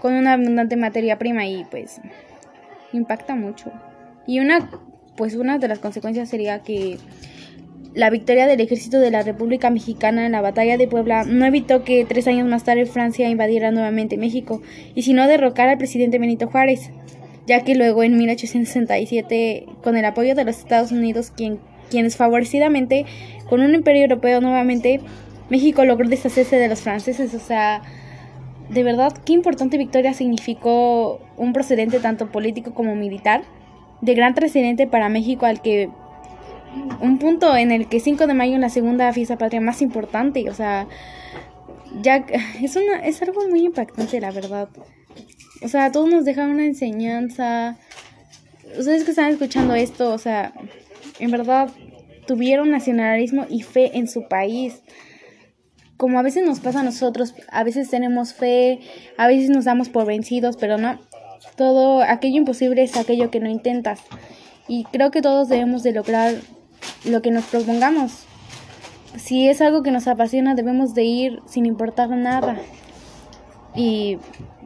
con 0.01 0.15
una 0.15 0.33
abundante 0.33 0.77
materia 0.77 1.19
prima 1.19 1.47
y 1.47 1.65
pues 1.65 2.01
impacta 2.93 3.35
mucho. 3.37 3.71
Y 4.27 4.41
una 4.41 4.69
pues 5.17 5.35
una 5.35 5.59
de 5.59 5.69
las 5.69 5.81
consecuencias 5.81 6.29
sería 6.29 6.61
que 6.61 6.99
la 7.95 8.11
victoria 8.11 8.47
del 8.47 8.61
ejército 8.61 9.01
de 9.01 9.11
la 9.11 9.23
República 9.23 9.71
Mexicana 9.71 10.27
en 10.27 10.33
la 10.33 10.41
batalla 10.41 10.77
de 10.77 10.87
Puebla 10.87 11.25
no 11.25 11.45
evitó 11.45 11.83
que 11.83 12.05
tres 12.05 12.29
años 12.29 12.49
más 12.49 12.65
tarde 12.65 12.87
Francia 12.87 13.29
invadiera 13.29 13.73
nuevamente 13.73 14.17
México, 14.17 14.63
y 14.95 15.03
sino 15.03 15.27
derrocar 15.27 15.69
al 15.69 15.79
presidente 15.79 16.19
Benito 16.19 16.47
Juárez, 16.49 16.91
ya 17.47 17.65
que 17.65 17.75
luego 17.75 18.03
en 18.03 18.17
1867, 18.17 19.67
con 19.83 19.97
el 19.97 20.05
apoyo 20.05 20.35
de 20.35 20.45
los 20.45 20.59
Estados 20.59 20.93
Unidos, 20.93 21.33
quien, 21.37 21.59
quienes 21.91 22.17
favorecidamente, 22.17 23.07
con 23.49 23.61
un 23.61 23.75
imperio 23.75 24.03
europeo 24.03 24.41
nuevamente, 24.41 25.01
México 25.49 25.85
logró 25.85 26.09
deshacerse 26.09 26.57
de 26.57 26.69
los 26.69 26.81
franceses, 26.83 27.35
o 27.35 27.41
sea, 27.41 27.83
de 28.69 28.85
verdad, 28.85 29.13
qué 29.25 29.33
importante 29.33 29.79
victoria 29.79 30.15
significó 30.15 31.21
un 31.37 31.53
procedente 31.53 31.99
tanto 31.99 32.31
político 32.31 32.73
como 32.73 32.95
militar, 32.95 33.43
de 34.01 34.15
gran 34.15 34.35
trascendente 34.35 34.87
para 34.87 35.09
México 35.09 35.45
al 35.45 35.61
que 35.61 35.91
un 37.01 37.19
punto 37.19 37.57
en 37.57 37.73
el 37.73 37.89
que 37.89 38.01
5 38.01 38.27
de 38.27 38.35
mayo 38.35 38.55
es 38.55 38.61
la 38.61 38.69
segunda 38.69 39.13
fiesta 39.13 39.39
patria 39.39 39.61
más 39.61 39.83
importante, 39.83 40.49
o 40.49 40.55
sea, 40.55 40.87
ya 42.03 42.25
es 42.63 42.77
una 42.77 43.05
es 43.05 43.21
algo 43.23 43.47
muy 43.49 43.65
impactante 43.65 44.21
la 44.21 44.31
verdad. 44.31 44.69
O 45.63 45.69
sea, 45.69 45.93
todos 45.93 46.09
nos 46.09 46.25
deja 46.25 46.47
una 46.47 46.65
enseñanza. 46.65 47.77
Ustedes 48.79 49.05
que 49.05 49.11
están 49.11 49.31
escuchando 49.31 49.75
esto, 49.75 50.13
o 50.13 50.19
sea, 50.19 50.55
en 51.19 51.31
verdad 51.31 51.71
tuvieron 52.27 52.71
nacionalismo 52.71 53.47
y 53.51 53.63
fe 53.63 53.99
en 53.99 54.09
su 54.09 54.29
país 54.29 54.83
como 56.01 56.19
a 56.19 56.23
veces 56.23 56.47
nos 56.47 56.61
pasa 56.61 56.81
a 56.81 56.83
nosotros, 56.83 57.35
a 57.51 57.63
veces 57.63 57.91
tenemos 57.91 58.33
fe, 58.33 58.81
a 59.19 59.27
veces 59.27 59.51
nos 59.51 59.67
damos 59.67 59.91
por 59.91 60.07
vencidos, 60.07 60.57
pero 60.57 60.79
no. 60.79 60.99
Todo 61.57 62.03
aquello 62.03 62.39
imposible 62.39 62.83
es 62.83 62.97
aquello 62.97 63.31
que 63.31 63.39
no 63.39 63.51
intentas. 63.51 64.01
Y 64.67 64.85
creo 64.85 65.11
que 65.11 65.21
todos 65.21 65.51
debemos 65.51 65.83
de 65.83 65.93
lograr 65.93 66.37
lo 67.05 67.23
que 67.23 67.31
nos 67.31 67.45
propongamos. 67.45 68.25
Si 69.17 69.49
es 69.49 69.61
algo 69.61 69.83
que 69.83 69.91
nos 69.91 70.07
apasiona, 70.07 70.55
debemos 70.55 70.95
de 70.95 71.05
ir 71.05 71.43
sin 71.47 71.67
importar 71.67 72.11
nada. 72.11 72.59
Y 73.75 74.19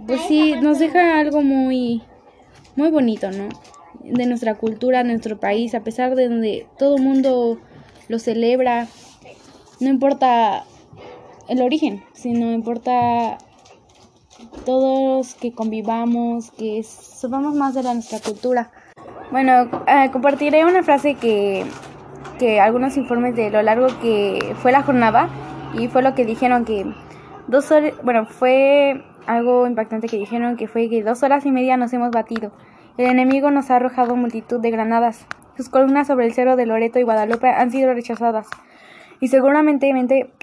pues 0.07 0.21
sí, 0.29 0.55
nos 0.61 0.79
deja 0.79 1.19
algo 1.19 1.43
muy 1.43 2.03
muy 2.77 2.91
bonito, 2.91 3.31
¿no? 3.31 3.49
De 4.03 4.27
nuestra 4.27 4.57
cultura, 4.57 5.05
nuestro 5.05 5.39
país, 5.39 5.75
a 5.75 5.81
pesar 5.81 6.15
de 6.15 6.29
donde 6.29 6.67
todo 6.79 6.97
el 6.97 7.03
mundo 7.03 7.59
lo 8.09 8.19
celebra, 8.19 8.89
no 9.81 9.89
importa 9.89 10.65
el 11.49 11.63
origen, 11.63 12.03
sino 12.13 12.53
importa 12.53 13.39
todos 14.65 15.35
que 15.35 15.53
convivamos, 15.53 16.51
que 16.53 16.83
sepamos 16.83 17.55
más 17.55 17.75
de 17.75 17.83
la, 17.83 17.95
nuestra 17.95 18.19
cultura. 18.19 18.73
Bueno, 19.31 19.71
eh, 19.87 20.11
compartiré 20.13 20.65
una 20.65 20.83
frase 20.83 21.15
que, 21.15 21.65
que 22.39 22.61
algunos 22.61 22.97
informes 22.97 23.37
de 23.37 23.51
lo 23.51 23.63
largo 23.63 23.87
que 24.01 24.55
fue 24.59 24.73
la 24.73 24.83
jornada 24.83 25.29
y 25.75 25.89
fue 25.89 26.03
lo 26.03 26.15
que 26.15 26.25
dijeron 26.25 26.65
que 26.65 26.87
dos 27.49 27.71
horas, 27.71 27.93
bueno, 28.03 28.27
fue 28.27 29.03
algo 29.27 29.67
impactante 29.67 30.09
que 30.09 30.19
dijeron 30.19 30.57
que 30.57 30.69
fue 30.69 30.89
dos 31.03 31.23
horas 31.23 31.47
y 31.47 31.51
media 31.51 31.77
nos 31.77 31.93
hemos 31.93 32.11
batido. 32.11 32.53
El 32.97 33.07
enemigo 33.07 33.51
nos 33.51 33.71
ha 33.71 33.77
arrojado 33.77 34.17
multitud 34.17 34.61
de 34.61 34.71
granadas. 34.71 35.27
Sus 35.57 35.69
columnas 35.69 36.07
sobre 36.07 36.27
el 36.27 36.35
cerro 36.35 36.57
de 36.57 36.67
Loreto 36.67 36.99
y 36.99 37.03
Guadalupe 37.03 37.49
han 37.49 37.71
sido 37.71 37.93
rechazadas 37.93 38.49
y 39.21 39.29
seguramente 39.29 39.91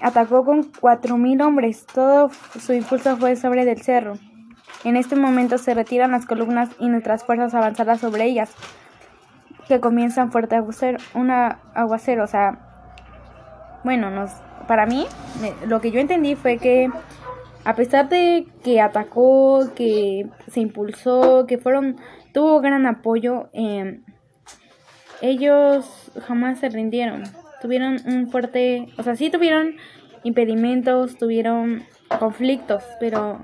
atacó 0.02 0.44
con 0.44 0.64
cuatro 0.80 1.16
mil 1.16 1.40
hombres. 1.42 1.86
Todo 1.86 2.30
su 2.58 2.72
impulso 2.72 3.16
fue 3.16 3.36
sobre 3.36 3.64
del 3.64 3.82
cerro. 3.82 4.14
En 4.84 4.96
este 4.96 5.14
momento 5.14 5.58
se 5.58 5.74
retiran 5.74 6.10
las 6.10 6.26
columnas 6.26 6.70
y 6.80 6.88
nuestras 6.88 7.24
fuerzas 7.24 7.54
avanzadas 7.54 8.00
sobre 8.00 8.24
ellas, 8.24 8.52
que 9.68 9.80
comienzan 9.80 10.32
fuerte 10.32 10.56
aguacero, 10.56 10.98
una 11.14 11.60
aguacero, 11.74 12.24
o 12.24 12.26
sea, 12.26 13.80
bueno, 13.84 14.10
nos, 14.10 14.30
para 14.66 14.86
mí, 14.86 15.06
lo 15.66 15.80
que 15.80 15.90
yo 15.90 16.00
entendí 16.00 16.34
fue 16.34 16.58
que 16.58 16.88
a 17.64 17.74
pesar 17.74 18.08
de 18.08 18.46
que 18.64 18.80
atacó, 18.80 19.72
que 19.74 20.28
se 20.48 20.60
impulsó, 20.60 21.46
que 21.46 21.58
fueron, 21.58 21.96
tuvo 22.32 22.60
gran 22.60 22.86
apoyo, 22.86 23.50
eh, 23.52 24.00
ellos 25.20 26.10
jamás 26.26 26.58
se 26.58 26.68
rindieron. 26.68 27.22
Tuvieron 27.60 27.98
un 28.06 28.28
fuerte, 28.30 28.88
o 28.98 29.04
sea, 29.04 29.14
sí 29.14 29.30
tuvieron 29.30 29.76
impedimentos, 30.24 31.16
tuvieron 31.16 31.84
conflictos, 32.18 32.82
pero 32.98 33.40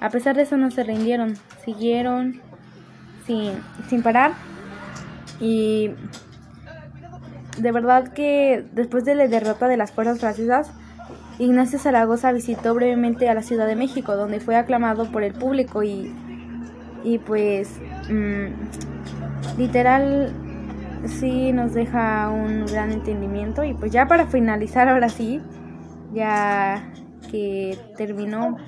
a 0.00 0.10
pesar 0.10 0.36
de 0.36 0.42
eso 0.42 0.56
no 0.56 0.70
se 0.70 0.84
rindieron, 0.84 1.34
siguieron 1.64 2.40
sin, 3.26 3.52
sin 3.88 4.02
parar 4.02 4.32
y 5.40 5.90
de 7.58 7.72
verdad 7.72 8.12
que 8.12 8.64
después 8.72 9.04
de 9.04 9.14
la 9.14 9.26
derrota 9.26 9.68
de 9.68 9.76
las 9.76 9.92
fuerzas 9.92 10.20
francesas, 10.20 10.70
Ignacio 11.38 11.78
Zaragoza 11.78 12.32
visitó 12.32 12.74
brevemente 12.74 13.28
a 13.28 13.34
la 13.34 13.42
Ciudad 13.42 13.66
de 13.66 13.76
México, 13.76 14.14
donde 14.14 14.40
fue 14.40 14.56
aclamado 14.56 15.10
por 15.10 15.22
el 15.22 15.32
público 15.32 15.82
y, 15.82 16.14
y 17.02 17.18
pues 17.18 17.80
mm, 18.10 19.58
literal 19.58 20.34
sí 21.06 21.52
nos 21.52 21.72
deja 21.72 22.28
un 22.28 22.66
gran 22.66 22.92
entendimiento. 22.92 23.64
Y 23.64 23.72
pues 23.74 23.90
ya 23.90 24.06
para 24.06 24.26
finalizar 24.26 24.88
ahora 24.88 25.08
sí, 25.08 25.40
ya 26.12 26.92
que 27.30 27.78
terminó 27.96 28.58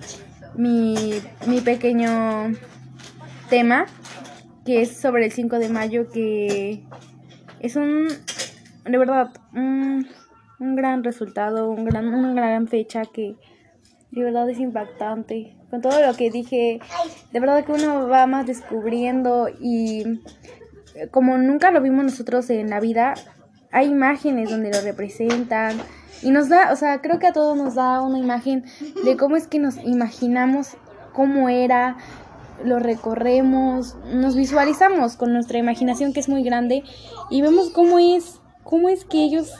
mi, 0.54 1.14
mi 1.46 1.61
pequeño 1.61 2.52
tema, 3.50 3.87
que 4.64 4.83
es 4.83 4.96
sobre 4.96 5.27
el 5.27 5.33
5 5.33 5.59
de 5.59 5.68
mayo, 5.68 6.09
que 6.11 6.83
es 7.61 7.77
un, 7.77 8.09
de 8.85 8.98
verdad, 8.98 9.31
un, 9.55 10.07
un 10.59 10.77
gran 10.77 11.03
resultado, 11.05 11.70
un 11.70 11.85
gran, 11.85 12.09
una 12.09 12.33
gran 12.33 12.68
fecha 12.68 13.03
que 13.05 13.37
de 14.11 14.25
verdad 14.25 14.48
es 14.48 14.59
impactante. 14.59 15.57
Con 15.70 15.81
todo 15.81 16.07
lo 16.07 16.14
que 16.14 16.31
dije, 16.31 16.81
de 17.33 17.40
verdad 17.40 17.64
que 17.64 17.72
uno 17.72 18.07
va 18.09 18.27
más 18.27 18.46
descubriendo 18.46 19.48
y 19.61 20.20
como 21.11 21.38
nunca 21.38 21.70
lo 21.70 21.81
vimos 21.81 22.05
nosotros 22.05 22.51
en 22.51 22.70
la 22.70 22.81
vida, 22.81 23.14
hay 23.70 23.88
imágenes 23.88 24.51
donde 24.51 24.70
lo 24.70 24.81
representan 24.83 25.79
y 26.22 26.31
nos 26.31 26.48
da, 26.48 26.72
o 26.72 26.77
sea, 26.77 27.01
creo 27.01 27.18
que 27.18 27.27
a 27.27 27.33
todos 27.33 27.57
nos 27.57 27.75
da 27.75 28.03
una 28.03 28.18
imagen 28.18 28.64
de 29.05 29.16
cómo 29.16 29.37
es 29.37 29.48
que 29.48 29.59
nos 29.59 29.79
imaginamos 29.79 30.77
cómo 31.12 31.48
era, 31.48 31.96
lo 32.64 32.78
recorremos, 32.78 33.96
nos 34.06 34.36
visualizamos 34.36 35.16
con 35.16 35.32
nuestra 35.32 35.58
imaginación 35.58 36.12
que 36.12 36.20
es 36.20 36.28
muy 36.28 36.42
grande 36.42 36.82
y 37.30 37.42
vemos 37.42 37.70
cómo 37.70 37.98
es, 37.98 38.40
cómo 38.62 38.88
es 38.88 39.04
que 39.04 39.24
ellos 39.24 39.52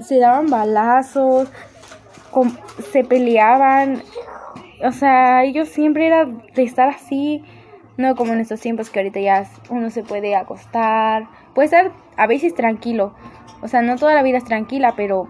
se 0.00 0.18
daban 0.18 0.50
balazos, 0.50 1.48
se 2.92 3.04
peleaban, 3.04 4.02
o 4.84 4.92
sea, 4.92 5.44
ellos 5.44 5.68
siempre 5.68 6.06
era 6.06 6.26
de 6.26 6.62
estar 6.62 6.88
así, 6.88 7.42
no 7.96 8.14
como 8.14 8.34
en 8.34 8.40
estos 8.40 8.60
tiempos 8.60 8.90
que 8.90 9.00
ahorita 9.00 9.20
ya 9.20 9.46
uno 9.70 9.90
se 9.90 10.02
puede 10.02 10.36
acostar, 10.36 11.28
puede 11.54 11.66
estar 11.66 11.92
a 12.16 12.26
veces 12.26 12.54
tranquilo, 12.54 13.14
o 13.62 13.68
sea, 13.68 13.80
no 13.80 13.96
toda 13.96 14.14
la 14.14 14.22
vida 14.22 14.38
es 14.38 14.44
tranquila, 14.44 14.94
pero 14.96 15.28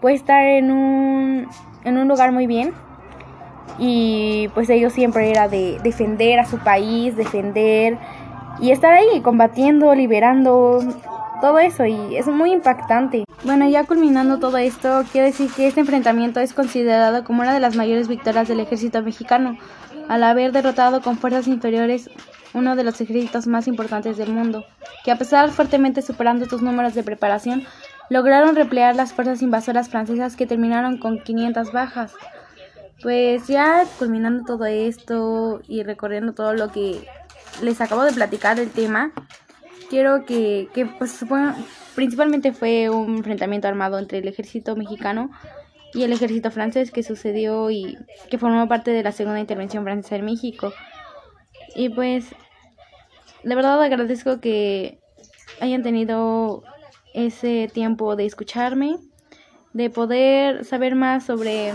puede 0.00 0.16
estar 0.16 0.42
en 0.42 0.72
un, 0.72 1.48
en 1.84 1.98
un 1.98 2.08
lugar 2.08 2.32
muy 2.32 2.46
bien 2.46 2.74
y 3.78 4.48
pues 4.54 4.70
ellos 4.70 4.92
siempre 4.92 5.30
era 5.30 5.48
de 5.48 5.78
defender 5.82 6.38
a 6.38 6.46
su 6.46 6.58
país, 6.58 7.16
defender 7.16 7.98
y 8.60 8.70
estar 8.70 8.92
ahí 8.92 9.20
combatiendo, 9.20 9.94
liberando, 9.94 10.80
todo 11.40 11.58
eso 11.58 11.84
y 11.84 12.16
es 12.16 12.26
muy 12.26 12.52
impactante. 12.52 13.24
Bueno, 13.44 13.68
ya 13.68 13.84
culminando 13.84 14.38
todo 14.38 14.56
esto, 14.56 15.04
quiero 15.12 15.26
decir 15.26 15.50
que 15.50 15.66
este 15.66 15.80
enfrentamiento 15.80 16.40
es 16.40 16.52
considerado 16.54 17.24
como 17.24 17.42
una 17.42 17.54
de 17.54 17.60
las 17.60 17.76
mayores 17.76 18.08
victorias 18.08 18.48
del 18.48 18.60
ejército 18.60 19.02
mexicano, 19.02 19.58
al 20.08 20.22
haber 20.24 20.52
derrotado 20.52 21.02
con 21.02 21.18
fuerzas 21.18 21.46
inferiores 21.46 22.10
uno 22.54 22.74
de 22.74 22.84
los 22.84 23.00
ejércitos 23.00 23.46
más 23.46 23.68
importantes 23.68 24.16
del 24.16 24.32
mundo, 24.32 24.64
que 25.04 25.10
a 25.10 25.16
pesar 25.16 25.50
fuertemente 25.50 26.00
superando 26.00 26.46
sus 26.46 26.62
números 26.62 26.94
de 26.94 27.02
preparación, 27.02 27.64
lograron 28.08 28.56
replear 28.56 28.96
las 28.96 29.12
fuerzas 29.12 29.42
invasoras 29.42 29.90
francesas 29.90 30.36
que 30.36 30.46
terminaron 30.46 30.96
con 30.96 31.18
500 31.18 31.72
bajas. 31.72 32.14
Pues 33.02 33.46
ya 33.46 33.84
culminando 33.98 34.44
todo 34.44 34.64
esto 34.64 35.60
y 35.68 35.82
recorriendo 35.82 36.32
todo 36.32 36.54
lo 36.54 36.72
que 36.72 37.06
les 37.62 37.80
acabo 37.80 38.04
de 38.04 38.12
platicar 38.12 38.56
del 38.56 38.70
tema, 38.70 39.12
quiero 39.90 40.24
que, 40.24 40.68
que 40.74 40.86
pues 40.86 41.24
principalmente 41.94 42.52
fue 42.52 42.88
un 42.88 43.16
enfrentamiento 43.16 43.68
armado 43.68 43.98
entre 43.98 44.18
el 44.18 44.28
ejército 44.28 44.76
mexicano 44.76 45.30
y 45.92 46.04
el 46.04 46.12
ejército 46.12 46.50
francés 46.50 46.90
que 46.90 47.02
sucedió 47.02 47.70
y 47.70 47.98
que 48.30 48.38
formó 48.38 48.66
parte 48.68 48.90
de 48.90 49.02
la 49.02 49.12
segunda 49.12 49.40
intervención 49.40 49.84
francesa 49.84 50.16
en 50.16 50.24
México. 50.24 50.72
Y 51.74 51.90
pues 51.90 52.34
de 53.42 53.54
verdad 53.54 53.80
agradezco 53.82 54.40
que 54.40 55.00
hayan 55.60 55.82
tenido 55.82 56.64
ese 57.14 57.70
tiempo 57.72 58.16
de 58.16 58.26
escucharme, 58.26 58.96
de 59.72 59.90
poder 59.90 60.64
saber 60.64 60.94
más 60.96 61.24
sobre 61.24 61.72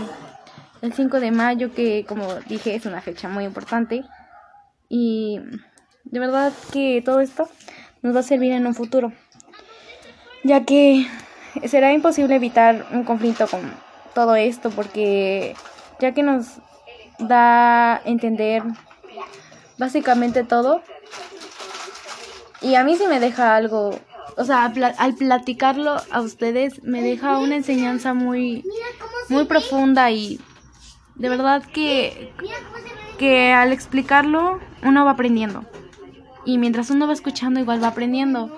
el 0.82 0.92
5 0.92 1.20
de 1.20 1.30
mayo, 1.30 1.72
que 1.72 2.04
como 2.06 2.34
dije 2.48 2.74
es 2.74 2.84
una 2.86 3.00
fecha 3.00 3.28
muy 3.28 3.44
importante. 3.44 4.04
Y 4.88 5.40
de 6.04 6.20
verdad 6.20 6.52
que 6.72 7.02
todo 7.04 7.20
esto 7.20 7.48
nos 8.02 8.14
va 8.14 8.20
a 8.20 8.24
servir 8.24 8.52
en 8.52 8.66
un 8.66 8.74
futuro, 8.74 9.12
ya 10.42 10.64
que 10.64 11.06
será 11.66 11.92
imposible 11.92 12.34
evitar 12.34 12.86
un 12.92 13.04
conflicto 13.04 13.46
con 13.46 13.60
todo 14.14 14.34
esto, 14.34 14.70
porque 14.70 15.54
ya 16.00 16.12
que 16.12 16.22
nos 16.22 16.58
da 17.18 17.94
a 17.94 18.02
entender 18.04 18.64
básicamente 19.78 20.42
todo, 20.42 20.82
y 22.60 22.74
a 22.74 22.84
mí 22.84 22.96
sí 22.96 23.06
me 23.06 23.20
deja 23.20 23.56
algo, 23.56 23.98
o 24.36 24.44
sea, 24.44 24.72
al 24.98 25.14
platicarlo 25.14 25.96
a 26.10 26.20
ustedes 26.20 26.82
me 26.82 27.02
deja 27.02 27.38
una 27.38 27.56
enseñanza 27.56 28.14
muy, 28.14 28.64
muy 29.28 29.44
profunda 29.44 30.10
y 30.10 30.40
de 31.14 31.28
verdad 31.28 31.62
que, 31.62 32.32
que 33.18 33.52
al 33.52 33.72
explicarlo 33.72 34.60
uno 34.82 35.04
va 35.04 35.12
aprendiendo 35.12 35.64
y 36.44 36.58
mientras 36.58 36.90
uno 36.90 37.06
va 37.06 37.12
escuchando 37.12 37.60
igual 37.60 37.82
va 37.82 37.88
aprendiendo. 37.88 38.50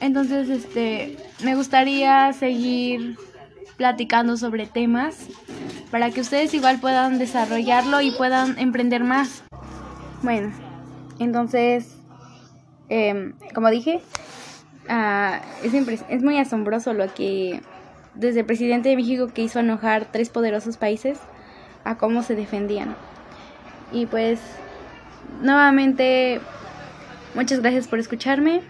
Entonces, 0.00 0.48
este, 0.48 1.16
me 1.44 1.54
gustaría 1.54 2.32
seguir 2.32 3.18
platicando 3.76 4.36
sobre 4.36 4.66
temas 4.66 5.26
para 5.90 6.10
que 6.10 6.20
ustedes 6.20 6.54
igual 6.54 6.80
puedan 6.80 7.18
desarrollarlo 7.18 8.00
y 8.00 8.10
puedan 8.12 8.58
emprender 8.58 9.04
más. 9.04 9.42
Bueno, 10.22 10.52
entonces, 11.18 11.96
em, 12.88 13.34
como 13.54 13.70
dije, 13.70 14.00
uh, 14.88 15.66
es, 15.66 16.04
es 16.08 16.22
muy 16.22 16.38
asombroso 16.38 16.94
lo 16.94 17.12
que 17.12 17.60
desde 18.14 18.40
el 18.40 18.46
presidente 18.46 18.88
de 18.88 18.96
México 18.96 19.28
que 19.28 19.42
hizo 19.42 19.60
enojar 19.60 20.06
tres 20.10 20.30
poderosos 20.30 20.78
países 20.78 21.18
a 21.86 21.96
cómo 21.96 22.22
se 22.22 22.34
defendían. 22.34 22.94
Y 23.92 24.06
pues, 24.06 24.40
nuevamente 25.40 26.40
Muchas 27.36 27.60
gracias 27.60 27.86
por 27.86 27.98
escucharme. 27.98 28.62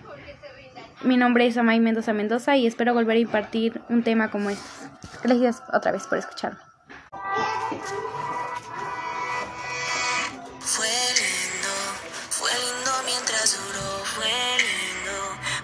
Mi 1.03 1.17
nombre 1.17 1.47
es 1.47 1.57
Amay 1.57 1.79
Mendoza 1.79 2.13
Mendoza 2.13 2.57
y 2.57 2.67
espero 2.67 2.95
volver 2.95 3.17
a 3.17 3.21
impartir 3.21 3.81
un 3.89 4.03
tema 4.03 4.29
como 4.29 4.51
este. 4.51 4.67
Gracias 5.23 5.63
otra 5.73 5.93
vez 5.93 6.03
por 6.09 6.19
escucharme. 6.19 6.59
Fue 10.59 10.89
lindo, 11.15 11.75
fue 12.31 12.51
lindo 12.51 12.91
mientras 13.05 13.57
duró, 13.57 14.05
fue 14.05 14.27
lindo, 14.27 15.15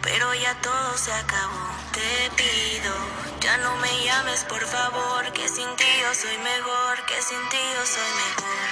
pero 0.00 0.32
ya 0.34 0.54
todo 0.62 0.96
se 0.96 1.10
acabó. 1.10 1.71
No 3.60 3.76
me 3.76 4.04
llames 4.04 4.44
por 4.44 4.64
favor, 4.64 5.30
que 5.32 5.46
sin 5.46 5.76
ti 5.76 5.84
yo 6.00 6.14
soy 6.14 6.38
mejor, 6.38 7.04
que 7.06 7.20
sin 7.20 7.48
ti 7.50 7.58
yo 7.74 7.84
soy 7.86 8.10
mejor. 8.24 8.71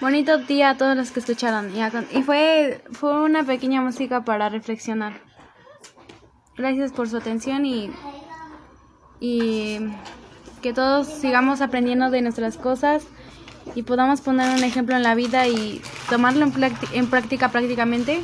Bonito 0.00 0.38
día 0.38 0.70
a 0.70 0.76
todos 0.76 0.96
los 0.96 1.10
que 1.10 1.20
escucharon. 1.20 1.72
Y 2.12 2.22
fue, 2.22 2.82
fue 2.92 3.22
una 3.22 3.44
pequeña 3.44 3.82
música 3.82 4.24
para 4.24 4.48
reflexionar. 4.48 5.20
Gracias 6.56 6.92
por 6.92 7.08
su 7.08 7.16
atención 7.16 7.66
y, 7.66 7.90
y 9.20 9.78
que 10.62 10.72
todos 10.72 11.06
sigamos 11.06 11.60
aprendiendo 11.60 12.10
de 12.10 12.22
nuestras 12.22 12.56
cosas 12.56 13.04
y 13.74 13.82
podamos 13.82 14.20
poner 14.20 14.56
un 14.56 14.64
ejemplo 14.64 14.96
en 14.96 15.02
la 15.02 15.14
vida 15.14 15.46
y 15.46 15.82
tomarlo 16.08 16.46
en, 16.46 16.52
en 16.92 17.10
práctica 17.10 17.50
prácticamente 17.50 18.22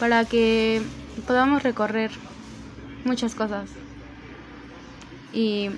para 0.00 0.24
que 0.24 0.82
podamos 1.26 1.62
recorrer 1.62 2.10
muchas 3.04 3.34
cosas. 3.34 3.70
Y 5.32 5.70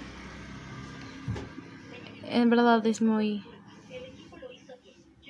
en 2.30 2.50
verdad 2.50 2.84
es 2.86 3.02
muy 3.02 3.42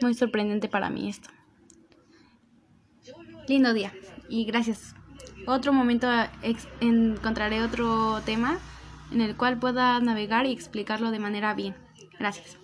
muy 0.01 0.15
sorprendente 0.15 0.69
para 0.69 0.91
mí 0.91 1.09
esto. 1.09 1.29
Lindo 3.49 3.73
día 3.75 3.93
y 4.29 4.45
gracias. 4.45 4.95
Otro 5.47 5.73
momento 5.73 6.09
encontraré 6.81 7.63
otro 7.63 8.21
tema 8.25 8.59
en 9.13 9.21
el 9.21 9.37
cual 9.37 9.59
pueda 9.59 9.99
navegar 10.01 10.47
y 10.47 10.53
explicarlo 10.53 11.11
de 11.11 11.19
manera 11.19 11.55
bien. 11.55 11.75
Gracias. 12.19 12.59